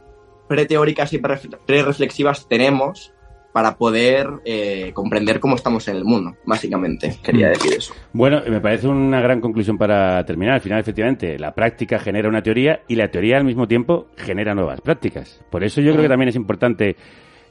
[0.48, 3.14] preteóricas y prereflexivas tenemos
[3.54, 7.18] para poder eh, comprender cómo estamos en el mundo, básicamente.
[7.24, 7.93] Quería decir eso.
[8.14, 10.56] Bueno, me parece una gran conclusión para terminar.
[10.56, 14.56] Al final, efectivamente, la práctica genera una teoría y la teoría al mismo tiempo genera
[14.56, 15.41] nuevas prácticas.
[15.49, 16.95] Por eso yo creo que también es importante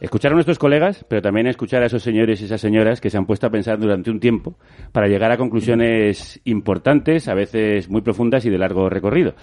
[0.00, 3.18] escuchar a nuestros colegas, pero también escuchar a esos señores y esas señoras que se
[3.18, 4.56] han puesto a pensar durante un tiempo
[4.92, 9.34] para llegar a conclusiones importantes, a veces muy profundas y de largo recorrido.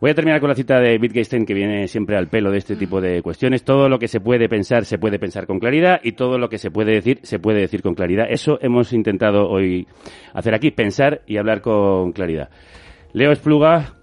[0.00, 2.76] Voy a terminar con la cita de Wittgenstein que viene siempre al pelo de este
[2.76, 3.64] tipo de cuestiones.
[3.64, 6.58] Todo lo que se puede pensar se puede pensar con claridad y todo lo que
[6.58, 8.26] se puede decir se puede decir con claridad.
[8.28, 9.86] Eso hemos intentado hoy
[10.34, 12.50] hacer aquí, pensar y hablar con claridad.
[13.12, 13.94] Leo Espluga,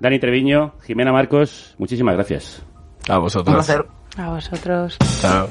[0.00, 2.64] Dani Treviño, Jimena Marcos, muchísimas gracias.
[3.08, 3.48] A vosotros.
[3.48, 3.84] Un placer.
[4.16, 4.98] A vosotros.
[5.20, 5.48] Chao.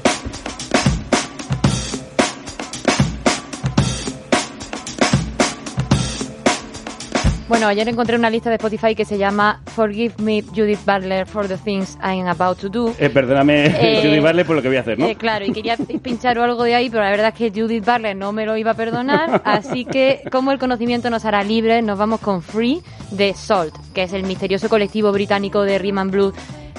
[7.52, 11.46] Bueno, ayer encontré una lista de Spotify que se llama Forgive Me Judith Butler for
[11.46, 12.94] the Things I'm About to Do.
[12.98, 15.04] Eh, perdóname, eh, Judith Butler, por lo que voy a hacer, ¿no?
[15.04, 18.16] Eh, claro, y quería pinchar algo de ahí, pero la verdad es que Judith Butler
[18.16, 19.42] no me lo iba a perdonar.
[19.44, 22.80] así que, como el conocimiento nos hará libres, nos vamos con Free
[23.10, 26.34] de Salt, que es el misterioso colectivo británico de rhythm and blues,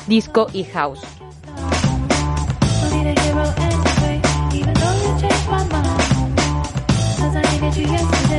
[0.08, 1.06] disco y house.
[7.62, 8.33] A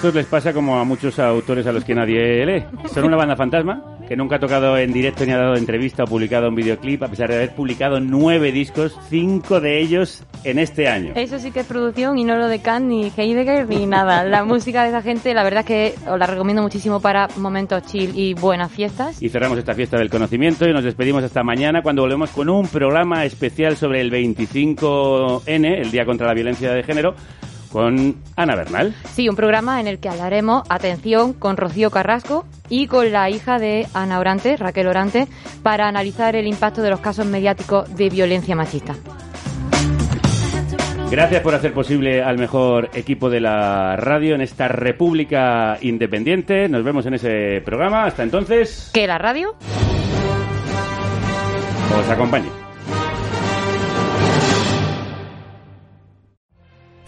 [0.00, 2.64] estos les pasa como a muchos autores a los que nadie lee.
[2.94, 6.06] Son una banda fantasma que nunca ha tocado en directo ni ha dado entrevista o
[6.06, 10.88] publicado un videoclip, a pesar de haber publicado nueve discos, cinco de ellos en este
[10.88, 11.12] año.
[11.16, 14.24] Eso sí que es producción y no lo de Kant ni Heidegger ni nada.
[14.24, 17.82] La música de esa gente, la verdad es que os la recomiendo muchísimo para momentos
[17.82, 19.22] chill y buenas fiestas.
[19.22, 22.66] Y cerramos esta fiesta del conocimiento y nos despedimos hasta mañana cuando volvemos con un
[22.68, 27.14] programa especial sobre el 25N, el Día contra la Violencia de Género
[27.72, 28.94] con Ana Bernal.
[29.12, 33.58] Sí, un programa en el que hablaremos, atención, con Rocío Carrasco y con la hija
[33.58, 35.28] de Ana Orante, Raquel Orante,
[35.62, 38.94] para analizar el impacto de los casos mediáticos de violencia machista.
[41.10, 46.68] Gracias por hacer posible al mejor equipo de la radio en esta República Independiente.
[46.68, 48.04] Nos vemos en ese programa.
[48.04, 48.90] Hasta entonces.
[48.94, 49.56] Que la radio
[51.98, 52.69] os acompañe.